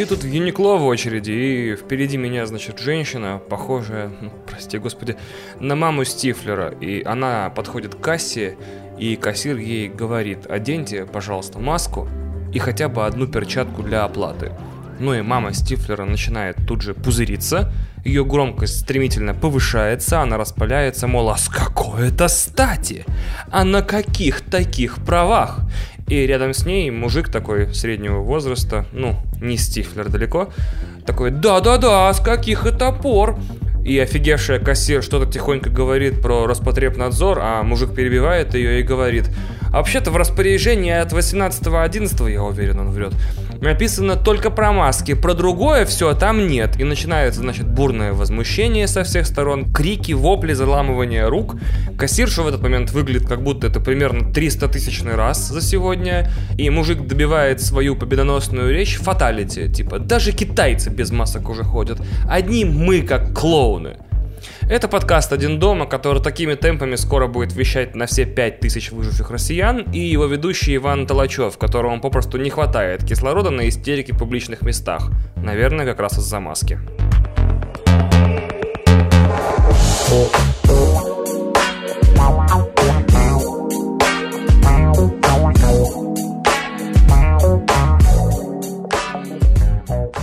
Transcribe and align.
Стою 0.00 0.16
тут 0.16 0.24
в 0.24 0.32
Юникло 0.32 0.76
в 0.76 0.86
очереди, 0.86 1.30
и 1.30 1.76
впереди 1.76 2.16
меня, 2.16 2.46
значит, 2.46 2.78
женщина, 2.78 3.38
похожая, 3.50 4.10
ну, 4.22 4.32
прости 4.46 4.78
господи, 4.78 5.16
на 5.58 5.76
маму 5.76 6.04
Стифлера. 6.04 6.70
И 6.80 7.02
она 7.04 7.50
подходит 7.50 7.96
к 7.96 8.00
кассе, 8.00 8.56
и 8.98 9.16
кассир 9.16 9.58
ей 9.58 9.90
говорит, 9.90 10.46
оденьте, 10.48 11.04
пожалуйста, 11.04 11.58
маску 11.58 12.08
и 12.50 12.58
хотя 12.58 12.88
бы 12.88 13.04
одну 13.04 13.26
перчатку 13.26 13.82
для 13.82 14.04
оплаты. 14.04 14.52
Ну 15.00 15.12
и 15.12 15.20
мама 15.20 15.52
Стифлера 15.52 16.06
начинает 16.06 16.56
тут 16.66 16.80
же 16.80 16.94
пузыриться, 16.94 17.70
ее 18.02 18.24
громкость 18.24 18.80
стремительно 18.80 19.34
повышается, 19.34 20.22
она 20.22 20.38
распаляется, 20.38 21.08
мол, 21.08 21.28
а 21.28 21.36
с 21.36 21.50
какой 21.50 22.08
это 22.08 22.28
стати? 22.28 23.04
А 23.50 23.64
на 23.64 23.82
каких 23.82 24.40
таких 24.40 25.04
правах? 25.04 25.60
И 26.10 26.26
рядом 26.26 26.54
с 26.54 26.66
ней 26.66 26.90
мужик 26.90 27.28
такой 27.28 27.72
среднего 27.72 28.18
возраста, 28.18 28.84
ну, 28.92 29.14
не 29.40 29.56
Стифлер 29.56 30.08
далеко, 30.08 30.52
такой, 31.06 31.30
да-да-да, 31.30 32.12
с 32.12 32.18
каких 32.20 32.66
это 32.66 32.90
пор? 32.90 33.38
И 33.84 33.96
офигевшая 33.96 34.58
кассир 34.58 35.04
что-то 35.04 35.30
тихонько 35.30 35.70
говорит 35.70 36.20
про 36.20 36.46
Роспотребнадзор, 36.46 37.38
а 37.40 37.62
мужик 37.62 37.94
перебивает 37.94 38.54
ее 38.54 38.80
и 38.80 38.82
говорит, 38.82 39.30
а 39.72 39.78
вообще-то 39.78 40.10
в 40.10 40.16
распоряжении 40.16 40.92
от 40.92 41.12
18.11, 41.12 42.30
я 42.30 42.42
уверен, 42.42 42.80
он 42.80 42.90
врет, 42.90 43.12
написано 43.60 44.16
только 44.16 44.50
про 44.50 44.72
маски, 44.72 45.14
про 45.14 45.34
другое 45.34 45.84
все 45.84 46.14
там 46.14 46.46
нет. 46.46 46.78
И 46.80 46.84
начинается, 46.84 47.40
значит, 47.40 47.68
бурное 47.68 48.12
возмущение 48.12 48.88
со 48.88 49.04
всех 49.04 49.26
сторон, 49.26 49.72
крики, 49.72 50.12
вопли, 50.12 50.52
заламывание 50.52 51.28
рук. 51.28 51.56
Кассирша 51.96 52.42
в 52.42 52.48
этот 52.48 52.62
момент 52.62 52.90
выглядит, 52.90 53.28
как 53.28 53.42
будто 53.42 53.66
это 53.66 53.80
примерно 53.80 54.32
300 54.32 54.68
тысячный 54.68 55.14
раз 55.14 55.48
за 55.48 55.60
сегодня. 55.60 56.30
И 56.58 56.68
мужик 56.70 57.06
добивает 57.06 57.60
свою 57.60 57.96
победоносную 57.96 58.72
речь 58.72 58.98
фаталити. 58.98 59.68
Типа, 59.70 59.98
даже 59.98 60.32
китайцы 60.32 60.90
без 60.90 61.10
масок 61.10 61.48
уже 61.48 61.62
ходят. 61.62 62.00
Одни 62.28 62.64
мы 62.64 63.02
как 63.02 63.32
клоуны. 63.38 63.96
Это 64.68 64.88
подкаст 64.88 65.32
«Один 65.32 65.58
дома», 65.58 65.86
который 65.86 66.22
такими 66.22 66.54
темпами 66.54 66.96
скоро 66.96 67.26
будет 67.26 67.52
вещать 67.54 67.94
на 67.94 68.06
все 68.06 68.24
5000 68.24 68.92
выживших 68.92 69.30
россиян, 69.30 69.80
и 69.92 69.98
его 69.98 70.26
ведущий 70.26 70.76
Иван 70.76 71.06
Толачев, 71.06 71.58
которому 71.58 72.00
попросту 72.00 72.38
не 72.38 72.50
хватает 72.50 73.04
кислорода 73.04 73.50
на 73.50 73.68
истерике 73.68 74.12
в 74.12 74.18
публичных 74.18 74.62
местах. 74.62 75.10
Наверное, 75.36 75.86
как 75.86 76.00
раз 76.00 76.18
из-за 76.18 76.40
маски. 76.40 76.78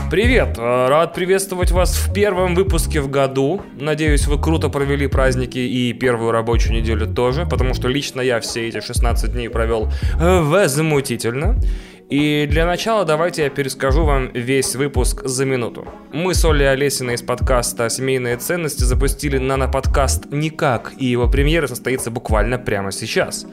Привет! 0.10 0.58
Э, 0.58 0.88
рад 0.88 1.14
приветствовать 1.14 1.72
вас 1.72 1.98
в 1.98 2.14
первом 2.14 2.56
выпуске 2.56 3.02
в 3.02 3.10
году. 3.10 3.62
Надеюсь, 3.78 4.26
вы 4.26 4.42
круто 4.42 4.70
провели 4.70 5.06
праздники 5.08 5.58
и 5.58 5.92
первую 5.92 6.32
рабочую 6.32 6.78
неделю 6.78 7.14
тоже, 7.14 7.46
потому 7.46 7.74
что 7.74 7.90
лично 7.90 8.22
я 8.22 8.40
все 8.40 8.70
эти 8.70 8.80
16 8.80 9.34
дней 9.34 9.50
провел 9.50 9.92
э, 10.18 10.40
возмутительно. 10.40 11.60
И 12.10 12.48
для 12.50 12.66
начала 12.66 13.04
давайте 13.04 13.44
я 13.44 13.50
перескажу 13.50 14.06
вам 14.06 14.32
весь 14.32 14.76
выпуск 14.78 15.26
за 15.26 15.44
минуту. 15.44 15.86
Мы 16.14 16.34
с 16.34 16.46
Олей 16.46 16.72
Олесиной 16.72 17.16
из 17.16 17.22
подкаста 17.22 17.90
«Семейные 17.90 18.38
ценности» 18.38 18.84
запустили 18.84 19.38
нано-подкаст 19.38 20.32
«Никак», 20.32 20.94
и 20.98 21.06
его 21.06 21.30
премьера 21.30 21.68
состоится 21.68 22.10
буквально 22.10 22.58
прямо 22.58 22.94
сейчас. 22.94 23.46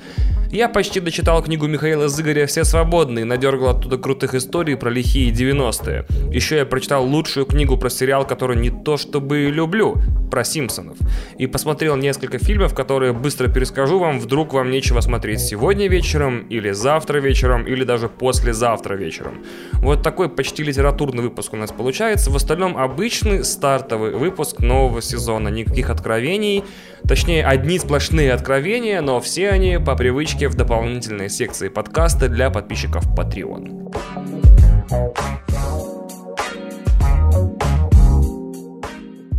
Я 0.54 0.69
почти 0.69 1.00
дочитал 1.00 1.42
книгу 1.42 1.66
Михаила 1.66 2.09
Зыгоря 2.09 2.47
«Все 2.47 2.62
свободные», 2.62 3.25
надергал 3.25 3.70
оттуда 3.70 3.98
крутых 3.98 4.37
историй 4.37 4.76
про 4.76 4.88
лихие 4.88 5.32
90-е. 5.32 6.06
Еще 6.32 6.59
я 6.59 6.65
прочитал 6.65 7.04
лучшую 7.04 7.44
книгу 7.44 7.76
про 7.76 7.91
сериал, 7.91 8.25
который 8.25 8.56
не 8.56 8.70
то 8.70 8.97
чтобы 8.97 9.50
люблю, 9.50 9.97
про 10.31 10.44
Симпсонов. 10.44 10.97
И 11.38 11.48
посмотрел 11.48 11.97
несколько 11.97 12.38
фильмов, 12.38 12.72
которые 12.72 13.12
быстро 13.12 13.48
перескажу 13.48 13.98
вам, 13.98 14.20
вдруг 14.20 14.53
вам 14.53 14.70
нечего 14.70 15.00
смотреть 15.00 15.41
сегодня 15.41 15.88
вечером, 15.88 16.47
или 16.48 16.70
завтра 16.70 17.19
вечером, 17.19 17.64
или 17.66 17.82
даже 17.82 18.09
послезавтра 18.09 18.94
вечером. 18.94 19.44
Вот 19.75 20.03
такой 20.03 20.28
почти 20.28 20.62
литературный 20.62 21.25
выпуск 21.25 21.53
у 21.53 21.56
нас 21.56 21.72
получается. 21.72 22.31
В 22.31 22.37
остальном 22.37 22.76
обычный 22.76 23.43
стартовый 23.43 24.12
выпуск 24.12 24.60
нового 24.60 25.03
сезона. 25.03 25.48
Никаких 25.48 25.91
откровений, 25.91 26.64
точнее 27.06 27.44
одни 27.44 27.78
сплошные 27.78 28.32
откровения, 28.32 29.00
но 29.03 29.20
все 29.20 29.50
они 29.50 29.78
по 29.78 29.97
привычке 29.97 30.44
ссылки 30.44 30.47
в 30.47 30.55
дополнительной 30.55 31.31
секции 31.31 31.69
подкаста 31.69 32.28
для 32.28 32.50
подписчиков 32.50 33.05
Patreon. 33.15 33.93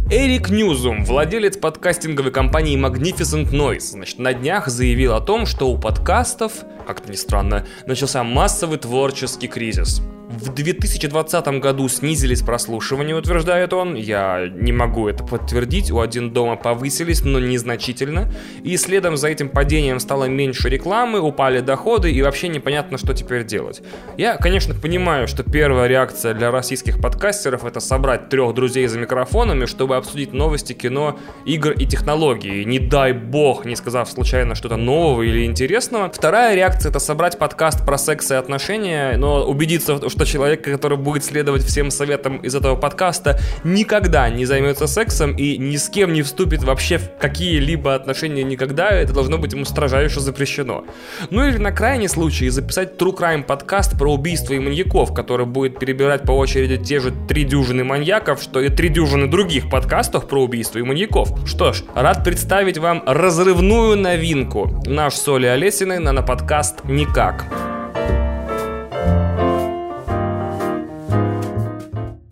Эрик 0.10 0.50
Ньюзум, 0.50 1.04
владелец 1.04 1.58
подкастинговой 1.58 2.32
компании 2.32 2.78
Magnificent 2.78 3.52
Noise, 3.52 3.92
значит, 3.92 4.20
на 4.20 4.34
днях 4.34 4.68
заявил 4.68 5.14
о 5.14 5.22
том, 5.22 5.46
что 5.46 5.70
у 5.70 5.78
подкастов, 5.78 6.64
как-то 6.88 7.10
не 7.10 7.18
странно, 7.18 7.66
начался 7.86 8.24
массовый 8.24 8.78
творческий 8.78 9.48
кризис. 9.48 10.02
В 10.36 10.54
2020 10.54 11.48
году 11.60 11.88
снизились 11.88 12.42
прослушивания, 12.42 13.16
утверждает 13.16 13.72
он. 13.72 13.96
Я 13.96 14.50
не 14.54 14.74
могу 14.74 15.08
это 15.08 15.24
подтвердить. 15.24 15.92
У 15.92 16.00
«Один 16.02 16.32
дома» 16.32 16.58
повысились, 16.58 17.24
но 17.24 17.40
незначительно. 17.40 18.30
И 18.62 18.76
следом 18.76 19.16
за 19.16 19.30
этим 19.30 19.48
падением 19.48 20.00
стало 20.02 20.26
меньше 20.26 20.68
рекламы, 20.68 21.22
упали 21.22 21.62
доходы 21.62 22.12
и 22.12 22.22
вообще 22.22 22.50
непонятно, 22.50 22.98
что 22.98 23.14
теперь 23.14 23.46
делать. 23.46 23.82
Я, 24.18 24.36
конечно, 24.36 24.76
понимаю, 24.76 25.30
что 25.30 25.44
первая 25.44 25.88
реакция 25.88 26.34
для 26.34 26.52
российских 26.52 27.00
подкастеров 27.00 27.64
это 27.64 27.80
собрать 27.80 28.28
трех 28.28 28.54
друзей 28.54 28.88
за 28.88 29.00
микрофонами, 29.00 29.66
чтобы 29.66 29.96
обсудить 29.96 30.34
новости 30.34 30.74
кино, 30.74 31.18
игр 31.46 31.72
и 31.72 31.86
технологий. 31.86 32.66
Не 32.66 32.80
дай 32.80 33.14
бог, 33.14 33.64
не 33.64 33.78
сказав 33.78 34.10
случайно 34.10 34.56
что-то 34.56 34.76
нового 34.76 35.22
или 35.22 35.46
интересного. 35.46 36.12
Вторая 36.14 36.56
реакция 36.56 36.90
это 36.90 37.00
собрать 37.00 37.40
подкаст 37.40 37.86
про 37.86 37.98
секс 37.98 38.32
и 38.32 38.34
отношения, 38.34 39.16
но 39.16 39.46
убедиться, 39.46 40.10
что 40.10 40.25
человек, 40.26 40.64
который 40.64 40.98
будет 40.98 41.24
следовать 41.24 41.64
всем 41.64 41.92
советам 41.92 42.38
из 42.38 42.56
этого 42.56 42.76
подкаста, 42.76 43.40
никогда 43.64 44.30
не 44.30 44.46
займется 44.46 44.88
сексом 44.88 45.36
и 45.36 45.58
ни 45.58 45.78
с 45.78 45.90
кем 45.90 46.14
не 46.14 46.22
вступит 46.22 46.64
вообще 46.64 46.98
в 46.98 47.10
какие-либо 47.20 47.96
отношения 47.96 48.44
никогда, 48.44 48.90
это 48.90 49.14
должно 49.14 49.38
быть 49.38 49.54
ему 49.54 49.66
строжайше 49.66 50.20
запрещено. 50.20 50.84
Ну 51.30 51.48
или 51.48 51.58
на 51.58 51.72
крайний 51.72 52.10
случай 52.10 52.50
записать 52.50 52.96
True 52.98 53.16
Crime 53.16 53.44
подкаст 53.44 53.98
про 53.98 54.14
убийство 54.14 54.54
и 54.54 54.60
маньяков, 54.60 55.14
который 55.14 55.46
будет 55.46 55.80
перебирать 55.80 56.24
по 56.24 56.32
очереди 56.32 56.78
те 56.78 57.00
же 57.00 57.14
три 57.28 57.44
дюжины 57.44 57.84
маньяков, 57.84 58.42
что 58.42 58.60
и 58.62 58.70
три 58.70 58.90
дюжины 58.90 59.28
других 59.28 59.70
подкастов 59.70 60.28
про 60.28 60.44
убийство 60.44 60.80
и 60.80 60.84
маньяков. 60.84 61.30
Что 61.48 61.74
ж, 61.74 61.84
рад 61.96 62.24
представить 62.24 62.78
вам 62.78 63.04
разрывную 63.06 63.96
новинку. 63.98 64.82
Наш 64.86 65.14
Соли 65.16 65.46
Олесиной 65.46 66.00
на 66.00 66.22
подкаст 66.22 66.84
«Никак». 66.86 67.46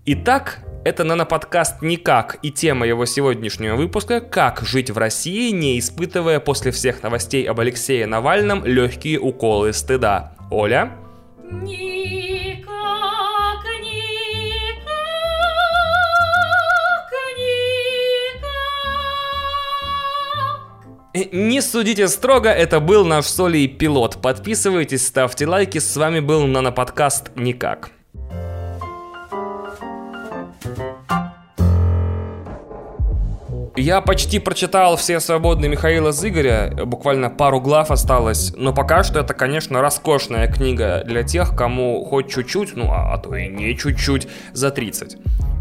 Итак, 0.06 0.60
это 0.84 1.06
наноподкаст 1.06 1.82
«Никак» 1.82 2.38
и 2.42 2.52
тема 2.52 2.86
его 2.86 3.06
сегодняшнего 3.06 3.78
выпуска 3.78 4.20
«Как 4.20 4.60
жить 4.60 4.92
в 4.92 4.98
России, 4.98 5.52
не 5.52 5.80
испытывая 5.80 6.42
после 6.42 6.74
всех 6.74 7.02
новостей 7.04 7.46
об 7.46 7.62
Алексее 7.62 8.06
Навальном 8.06 8.66
легкие 8.66 9.18
уколы 9.18 9.72
стыда». 9.72 10.36
Оля? 10.52 10.92
Никак, 11.50 12.68
никак, 13.82 14.84
никак. 21.14 21.32
Не 21.32 21.62
судите 21.62 22.10
строго, 22.10 22.50
это 22.50 22.82
был 22.82 23.06
наш 23.06 23.28
Солей 23.28 23.70
пилот. 23.70 24.22
Подписывайтесь, 24.22 25.08
ставьте 25.08 25.48
лайки. 25.48 25.78
С 25.78 25.96
вами 25.96 26.20
был 26.20 26.46
наноподкаст 26.46 27.32
«Никак». 27.38 27.92
Я 33.84 34.00
почти 34.00 34.40
прочитал 34.40 34.96
все 34.96 35.20
свободные 35.20 35.68
Михаила 35.68 36.14
Зыгоря, 36.14 36.74
буквально 36.86 37.30
пару 37.30 37.60
глав 37.60 37.92
осталось, 37.92 38.54
но 38.56 38.74
пока 38.74 39.04
что 39.04 39.20
это, 39.20 39.34
конечно, 39.34 39.82
роскошная 39.82 40.48
книга 40.48 41.04
для 41.06 41.24
тех, 41.24 41.54
кому 41.54 42.06
хоть 42.06 42.32
чуть-чуть, 42.32 42.78
ну 42.78 42.90
а, 42.90 43.14
а 43.14 43.18
то 43.18 43.36
и 43.36 43.50
не 43.50 43.78
чуть-чуть, 43.78 44.30
за 44.54 44.72
30. 44.72 45.18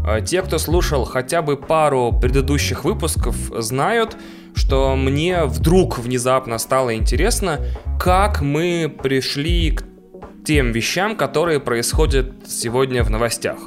А 0.07 0.21
те, 0.21 0.41
кто 0.41 0.57
слушал 0.57 1.03
хотя 1.03 1.41
бы 1.41 1.57
пару 1.57 2.13
предыдущих 2.17 2.85
выпусков, 2.85 3.35
знают, 3.57 4.15
что 4.55 4.95
мне 4.95 5.43
вдруг 5.43 5.99
внезапно 5.99 6.59
стало 6.59 6.95
интересно, 6.95 7.59
как 7.99 8.39
мы 8.39 8.89
пришли 9.03 9.71
к 9.71 9.83
тем 10.45 10.71
вещам, 10.71 11.17
которые 11.17 11.59
происходят 11.59 12.31
сегодня 12.47 13.03
в 13.03 13.09
новостях 13.09 13.57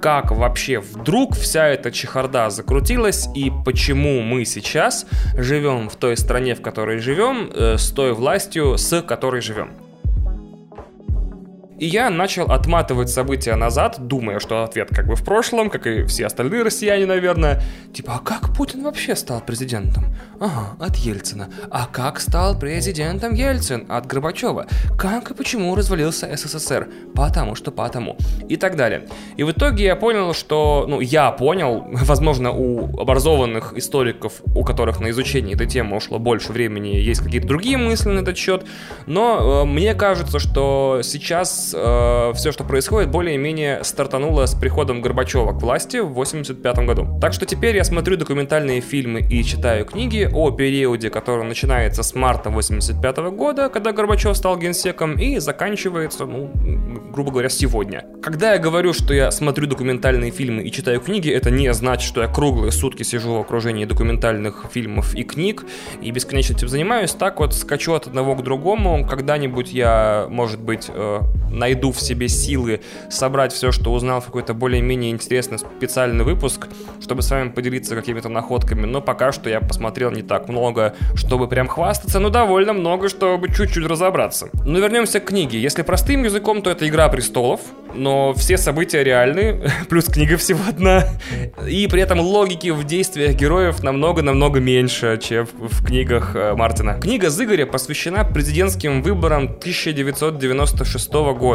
как 0.00 0.30
вообще 0.30 0.80
вдруг 0.80 1.34
вся 1.34 1.66
эта 1.68 1.90
чехарда 1.90 2.50
закрутилась 2.50 3.28
и 3.34 3.52
почему 3.64 4.20
мы 4.20 4.44
сейчас 4.44 5.06
живем 5.34 5.88
в 5.88 5.96
той 5.96 6.16
стране, 6.16 6.54
в 6.54 6.62
которой 6.62 6.98
живем, 6.98 7.50
э, 7.52 7.76
с 7.78 7.90
той 7.90 8.12
властью, 8.12 8.78
с 8.78 9.02
которой 9.02 9.40
живем. 9.40 9.87
И 11.78 11.86
я 11.86 12.10
начал 12.10 12.50
отматывать 12.50 13.08
события 13.08 13.54
назад, 13.54 13.96
думая, 13.98 14.40
что 14.40 14.64
ответ 14.64 14.88
как 14.90 15.06
бы 15.06 15.14
в 15.14 15.24
прошлом, 15.24 15.70
как 15.70 15.86
и 15.86 16.04
все 16.04 16.26
остальные 16.26 16.62
россияне, 16.62 17.06
наверное. 17.06 17.62
Типа, 17.94 18.14
а 18.16 18.18
как 18.18 18.54
Путин 18.54 18.82
вообще 18.82 19.14
стал 19.14 19.40
президентом? 19.40 20.06
Ага, 20.40 20.76
от 20.80 20.96
Ельцина. 20.96 21.48
А 21.70 21.86
как 21.86 22.20
стал 22.20 22.58
президентом 22.58 23.34
Ельцин? 23.34 23.86
От 23.88 24.06
Горбачева. 24.06 24.66
Как 24.98 25.30
и 25.30 25.34
почему 25.34 25.74
развалился 25.76 26.28
СССР? 26.36 26.88
Потому 27.14 27.54
что 27.54 27.70
потому. 27.70 28.16
И 28.48 28.56
так 28.56 28.76
далее. 28.76 29.06
И 29.36 29.44
в 29.44 29.52
итоге 29.52 29.84
я 29.84 29.96
понял, 29.96 30.34
что, 30.34 30.84
ну, 30.88 31.00
я 31.00 31.30
понял, 31.30 31.86
возможно, 31.92 32.50
у 32.50 33.00
образованных 33.00 33.74
историков, 33.76 34.42
у 34.54 34.64
которых 34.64 34.98
на 35.00 35.10
изучение 35.10 35.54
этой 35.54 35.68
темы 35.68 35.96
ушло 35.96 36.18
больше 36.18 36.52
времени, 36.52 36.88
есть 36.88 37.20
какие-то 37.20 37.46
другие 37.46 37.76
мысли 37.76 38.08
на 38.08 38.20
этот 38.20 38.36
счет, 38.36 38.66
но 39.06 39.62
э, 39.62 39.64
мне 39.64 39.94
кажется, 39.94 40.38
что 40.38 41.00
сейчас 41.04 41.67
э, 41.74 42.32
все, 42.34 42.52
что 42.52 42.64
происходит, 42.64 43.10
более-менее 43.10 43.84
стартануло 43.84 44.46
с 44.46 44.54
приходом 44.54 45.00
Горбачева 45.00 45.52
к 45.58 45.62
власти 45.62 45.98
в 45.98 46.08
85 46.08 46.78
году. 46.86 47.18
Так 47.20 47.32
что 47.32 47.46
теперь 47.46 47.76
я 47.76 47.84
смотрю 47.84 48.16
документальные 48.16 48.80
фильмы 48.80 49.20
и 49.20 49.42
читаю 49.44 49.84
книги 49.84 50.28
о 50.32 50.50
периоде, 50.50 51.10
который 51.10 51.44
начинается 51.44 52.02
с 52.02 52.14
марта 52.14 52.50
85 52.50 53.16
года, 53.32 53.68
когда 53.68 53.92
Горбачев 53.92 54.36
стал 54.36 54.58
генсеком, 54.58 55.14
и 55.14 55.38
заканчивается, 55.38 56.26
ну, 56.26 56.50
грубо 57.12 57.30
говоря, 57.30 57.48
сегодня. 57.48 58.04
Когда 58.22 58.52
я 58.54 58.58
говорю, 58.58 58.92
что 58.92 59.14
я 59.14 59.30
смотрю 59.30 59.66
документальные 59.66 60.30
фильмы 60.30 60.62
и 60.62 60.72
читаю 60.72 61.00
книги, 61.00 61.30
это 61.30 61.50
не 61.50 61.72
значит, 61.72 62.08
что 62.08 62.22
я 62.22 62.28
круглые 62.28 62.72
сутки 62.72 63.02
сижу 63.02 63.34
в 63.34 63.40
окружении 63.40 63.84
документальных 63.84 64.66
фильмов 64.70 65.14
и 65.14 65.24
книг 65.24 65.64
и 66.00 66.10
бесконечно 66.10 66.54
этим 66.54 66.68
занимаюсь. 66.68 67.12
Так 67.12 67.40
вот 67.40 67.54
скачу 67.54 67.94
от 67.94 68.06
одного 68.06 68.34
к 68.34 68.42
другому. 68.42 69.06
Когда-нибудь 69.06 69.72
я, 69.72 70.26
может 70.28 70.60
быть, 70.60 70.86
э, 70.88 71.20
найду 71.58 71.92
в 71.92 72.00
себе 72.00 72.28
силы 72.28 72.80
собрать 73.10 73.52
все, 73.52 73.72
что 73.72 73.92
узнал 73.92 74.20
в 74.20 74.26
какой-то 74.26 74.54
более-менее 74.54 75.10
интересный 75.10 75.58
специальный 75.58 76.24
выпуск, 76.24 76.68
чтобы 77.00 77.22
с 77.22 77.30
вами 77.30 77.50
поделиться 77.50 77.94
какими-то 77.94 78.28
находками. 78.28 78.86
Но 78.86 79.00
пока 79.00 79.32
что 79.32 79.50
я 79.50 79.60
посмотрел 79.60 80.10
не 80.10 80.22
так 80.22 80.48
много, 80.48 80.94
чтобы 81.14 81.48
прям 81.48 81.68
хвастаться, 81.68 82.18
но 82.20 82.30
довольно 82.30 82.72
много, 82.72 83.08
чтобы 83.08 83.48
чуть-чуть 83.48 83.86
разобраться. 83.86 84.48
Но 84.64 84.78
вернемся 84.78 85.20
к 85.20 85.26
книге. 85.26 85.60
Если 85.60 85.82
простым 85.82 86.24
языком, 86.24 86.62
то 86.62 86.70
это 86.70 86.88
«Игра 86.88 87.08
престолов», 87.08 87.60
но 87.94 88.32
все 88.34 88.56
события 88.58 89.02
реальны, 89.02 89.70
плюс 89.88 90.06
книга 90.06 90.36
всего 90.36 90.60
одна. 90.68 91.04
И 91.66 91.86
при 91.88 92.02
этом 92.02 92.20
логики 92.20 92.68
в 92.70 92.84
действиях 92.84 93.34
героев 93.34 93.82
намного-намного 93.82 94.60
меньше, 94.60 95.18
чем 95.22 95.46
в 95.46 95.84
книгах 95.84 96.34
э, 96.34 96.54
Мартина. 96.54 96.98
Книга 97.00 97.30
Зыгоря 97.30 97.66
посвящена 97.66 98.24
президентским 98.24 99.02
выборам 99.02 99.44
1996 99.44 101.12
года. 101.12 101.47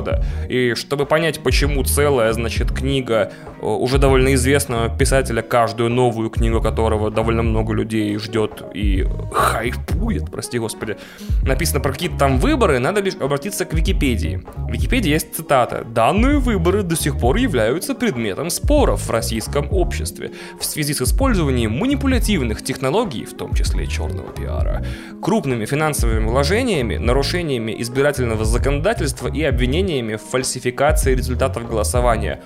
И 0.50 0.74
чтобы 0.75 1.06
понять, 1.06 1.40
почему 1.42 1.84
целая, 1.84 2.34
значит, 2.34 2.72
книга 2.72 3.31
э, 3.62 3.66
уже 3.66 3.98
довольно 3.98 4.34
известного 4.34 4.90
писателя, 4.90 5.42
каждую 5.42 5.90
новую 5.90 6.30
книгу 6.30 6.62
которого 6.62 7.12
довольно 7.12 7.44
много 7.44 7.74
людей 7.74 8.18
ждет 8.18 8.63
и 8.74 9.06
хайпует, 9.31 10.31
прости 10.31 10.60
господи, 10.60 10.98
написано 11.44 11.80
про 11.80 11.92
какие-то 11.92 12.18
там 12.18 12.38
выборы, 12.40 12.80
надо 12.80 13.01
лишь 13.01 13.16
обратиться 13.16 13.66
к 13.66 13.74
Википедии. 13.74 14.42
В 14.57 14.72
Википедии 14.72 15.10
есть 15.10 15.36
цитата. 15.36 15.84
«Данные 15.84 16.40
выборы 16.40 16.84
до 16.84 16.95
сих 16.95 17.19
пор 17.19 17.38
являются 17.38 17.95
предметом 17.95 18.50
споров 18.50 19.07
в 19.07 19.12
российском 19.12 19.68
обществе 19.72 20.31
в 20.60 20.66
связи 20.66 20.94
с 20.94 21.01
использованием 21.01 21.72
манипулятивных 21.78 22.63
технологий, 22.63 23.25
в 23.25 23.34
том 23.34 23.54
числе 23.54 23.88
черного 23.88 24.31
пиара, 24.31 24.86
крупными 25.22 25.66
финансовыми 25.66 26.25
вложениями, 26.28 26.98
нарушениями 26.98 27.75
избирательного 27.81 28.45
законодательства 28.45 29.28
и 29.28 29.44
обвинениями 29.44 29.82
в 29.83 30.18
фальсификации 30.18 31.13
результатов 31.15 31.68
голосования. 31.68 32.39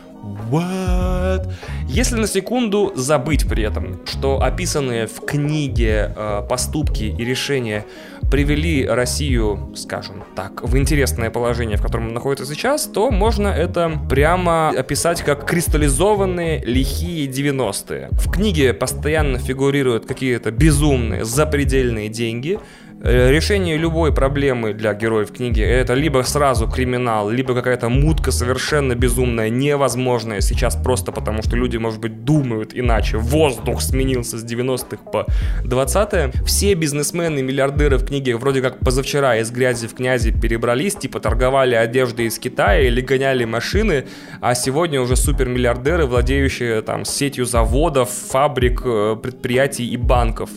What? 0.50 1.48
Если 1.88 2.16
на 2.16 2.28
секунду 2.28 2.92
забыть 2.96 3.48
при 3.48 3.64
этом, 3.64 4.02
что 4.06 4.42
описанные 4.42 5.08
в 5.08 5.22
книге 5.22 6.12
э, 6.16 6.42
поступки 6.50 7.04
и 7.04 7.24
решения 7.24 7.86
привели 8.32 8.86
Россию, 8.86 9.74
скажем 9.76 10.24
так, 10.36 10.64
в 10.64 10.76
интересное 10.76 11.30
положение, 11.30 11.78
в 11.78 11.82
котором 11.82 12.06
она 12.06 12.16
находится 12.16 12.46
сейчас, 12.46 12.86
то 12.86 13.12
можно 13.12 13.48
это 13.48 13.92
прямо 14.10 14.70
описать 14.70 15.22
как 15.22 15.46
кристаллизованные 15.46 16.64
лихие 16.66 17.28
90-е. 17.28 18.10
В 18.12 18.32
книге 18.32 18.74
постоянно 18.74 19.38
фигурируют 19.38 20.06
какие-то 20.06 20.52
безумные, 20.52 21.24
запредельные 21.24 22.10
деньги, 22.10 22.60
решение 23.04 23.78
любой 23.78 24.12
проблемы 24.14 24.74
для 24.74 24.94
героев 24.94 25.32
книги 25.32 25.62
это 25.62 25.94
либо 25.94 26.24
сразу 26.24 26.68
криминал, 26.68 27.30
либо 27.30 27.54
какая-то 27.54 27.90
мутка 27.90 28.32
совершенно 28.32 28.96
безумная, 28.96 29.50
невозможная 29.50 30.42
сейчас 30.42 30.76
просто 30.76 31.12
потому, 31.12 31.44
что 31.44 31.56
люди, 31.56 31.78
может 31.78 32.00
быть, 32.00 32.24
думают 32.24 32.72
иначе. 32.74 33.18
Воздух 33.18 33.82
сменился 33.82 34.38
с 34.38 34.44
90-х 34.44 34.98
по 35.12 35.26
20-е. 35.64 36.32
Все 36.46 36.74
бизнесмены, 36.74 37.42
миллиардеры 37.42 37.98
в 37.98 38.06
книге 38.06 38.36
вроде 38.38 38.62
как 38.62 38.80
позавчера 38.80 39.38
из 39.38 39.52
грязи 39.52 39.88
в 39.88 39.94
князи 39.94 40.32
перебрались, 40.32 40.96
типа 40.96 41.20
торговали 41.20 41.76
одеждой 41.76 42.28
из 42.28 42.40
Китая 42.40 42.82
или 42.82 43.02
гоняли 43.02 43.46
машины, 43.46 44.06
а 44.42 44.56
сегодня 44.56 45.02
уже 45.02 45.16
супермиллиардеры, 45.16 46.06
владеющие 46.06 46.82
там 46.82 47.06
сетью 47.06 47.46
заводов, 47.46 48.10
фабрик, 48.10 48.82
э, 48.84 49.16
предприятий 49.22 49.88
и 49.88 49.98
банков 49.98 50.50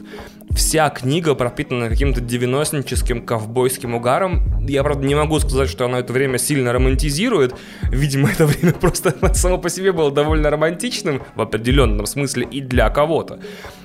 вся 0.50 0.90
книга 0.90 1.34
пропитана 1.34 1.88
каким-то 1.88 2.20
90-ническим 2.20 3.24
ковбойским 3.24 3.94
угаром. 3.94 4.42
Я, 4.66 4.82
правда, 4.82 5.06
не 5.06 5.14
могу 5.14 5.38
сказать, 5.40 5.68
что 5.68 5.84
она 5.84 6.00
это 6.00 6.12
время 6.12 6.38
сильно 6.38 6.72
романтизирует. 6.72 7.54
Видимо, 7.90 8.30
это 8.30 8.46
время 8.46 8.72
просто 8.72 9.14
само 9.34 9.58
по 9.58 9.68
себе 9.68 9.92
было 9.92 10.10
довольно 10.10 10.50
романтичным 10.50 11.22
в 11.34 11.40
определенном 11.40 12.06
смысле 12.06 12.46
и 12.50 12.60
для 12.60 12.90
кого-то. 12.90 13.40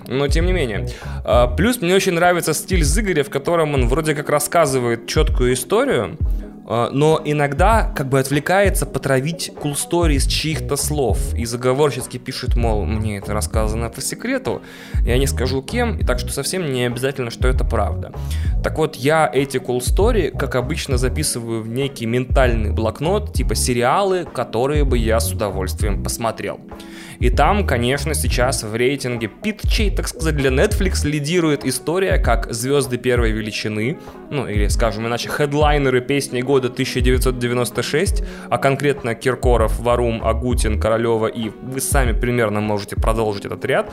Но 0.08 0.28
тем 0.28 0.46
не 0.46 0.54
менее. 0.54 0.90
А, 1.24 1.48
плюс 1.48 1.82
мне 1.82 1.96
очень 1.96 2.14
нравится 2.14 2.54
стиль 2.54 2.84
Зыгоря, 2.84 3.24
в 3.24 3.30
котором 3.30 3.74
он 3.74 3.88
вроде 3.88 4.14
как 4.14 4.30
рассказывает 4.30 5.08
четкую 5.08 5.54
историю, 5.54 6.18
но 6.68 7.22
иногда 7.24 7.94
как 7.96 8.10
бы 8.10 8.20
отвлекается 8.20 8.86
потравить 8.86 9.52
cool 9.62 9.74
story 9.74 10.16
из 10.16 10.26
чьих-то 10.26 10.76
слов 10.76 11.34
и 11.36 11.46
заговорчески 11.46 12.18
пишет, 12.18 12.56
мол, 12.56 12.86
мне 12.86 13.18
это 13.18 13.34
рассказано 13.34 13.90
по 13.90 14.02
секрету, 14.02 14.62
я 15.02 15.18
не 15.18 15.28
скажу 15.28 15.62
кем, 15.62 15.98
и 15.98 16.04
так 16.04 16.20
что 16.20 16.32
совсем 16.32 16.72
не 16.72 16.86
обязательно, 16.86 17.30
что 17.30 17.48
это 17.48 17.64
правда. 17.64 18.12
Так 18.64 18.78
вот, 18.78 18.96
я 18.96 19.30
эти 19.32 19.58
cool 19.58 19.80
story, 19.80 20.36
как 20.36 20.56
обычно, 20.56 20.98
записываю 20.98 21.62
в 21.62 21.68
некий 21.68 22.08
ментальный 22.08 22.72
блокнот, 22.72 23.34
типа 23.34 23.54
сериалы, 23.54 24.26
которые 24.26 24.86
бы 24.86 24.98
я 24.98 25.20
с 25.20 25.32
удовольствием 25.32 26.04
посмотрел. 26.04 26.60
И 27.20 27.30
там, 27.30 27.66
конечно, 27.66 28.14
сейчас 28.14 28.64
в 28.64 28.76
рейтинге 28.76 29.28
питчей, 29.28 29.90
так 29.90 30.08
сказать, 30.08 30.36
для 30.36 30.50
Netflix 30.50 31.08
лидирует 31.08 31.66
история 31.66 32.18
как 32.18 32.52
«Звезды 32.54 32.98
первой 32.98 33.32
величины», 33.32 33.98
ну 34.30 34.48
или, 34.48 34.68
скажем 34.68 35.08
иначе, 35.08 35.30
хедлайнеры 35.30 36.02
песни 36.02 36.42
года 36.42 36.55
1996, 36.58 38.24
а 38.50 38.58
конкретно 38.58 39.16
Киркоров, 39.16 39.80
Варум, 39.80 40.26
Агутин, 40.26 40.80
Королева 40.80 41.28
и 41.28 41.52
вы 41.62 41.82
сами 41.82 42.12
примерно 42.12 42.62
можете 42.62 42.96
продолжить 42.96 43.46
этот 43.46 43.64
ряд. 43.66 43.92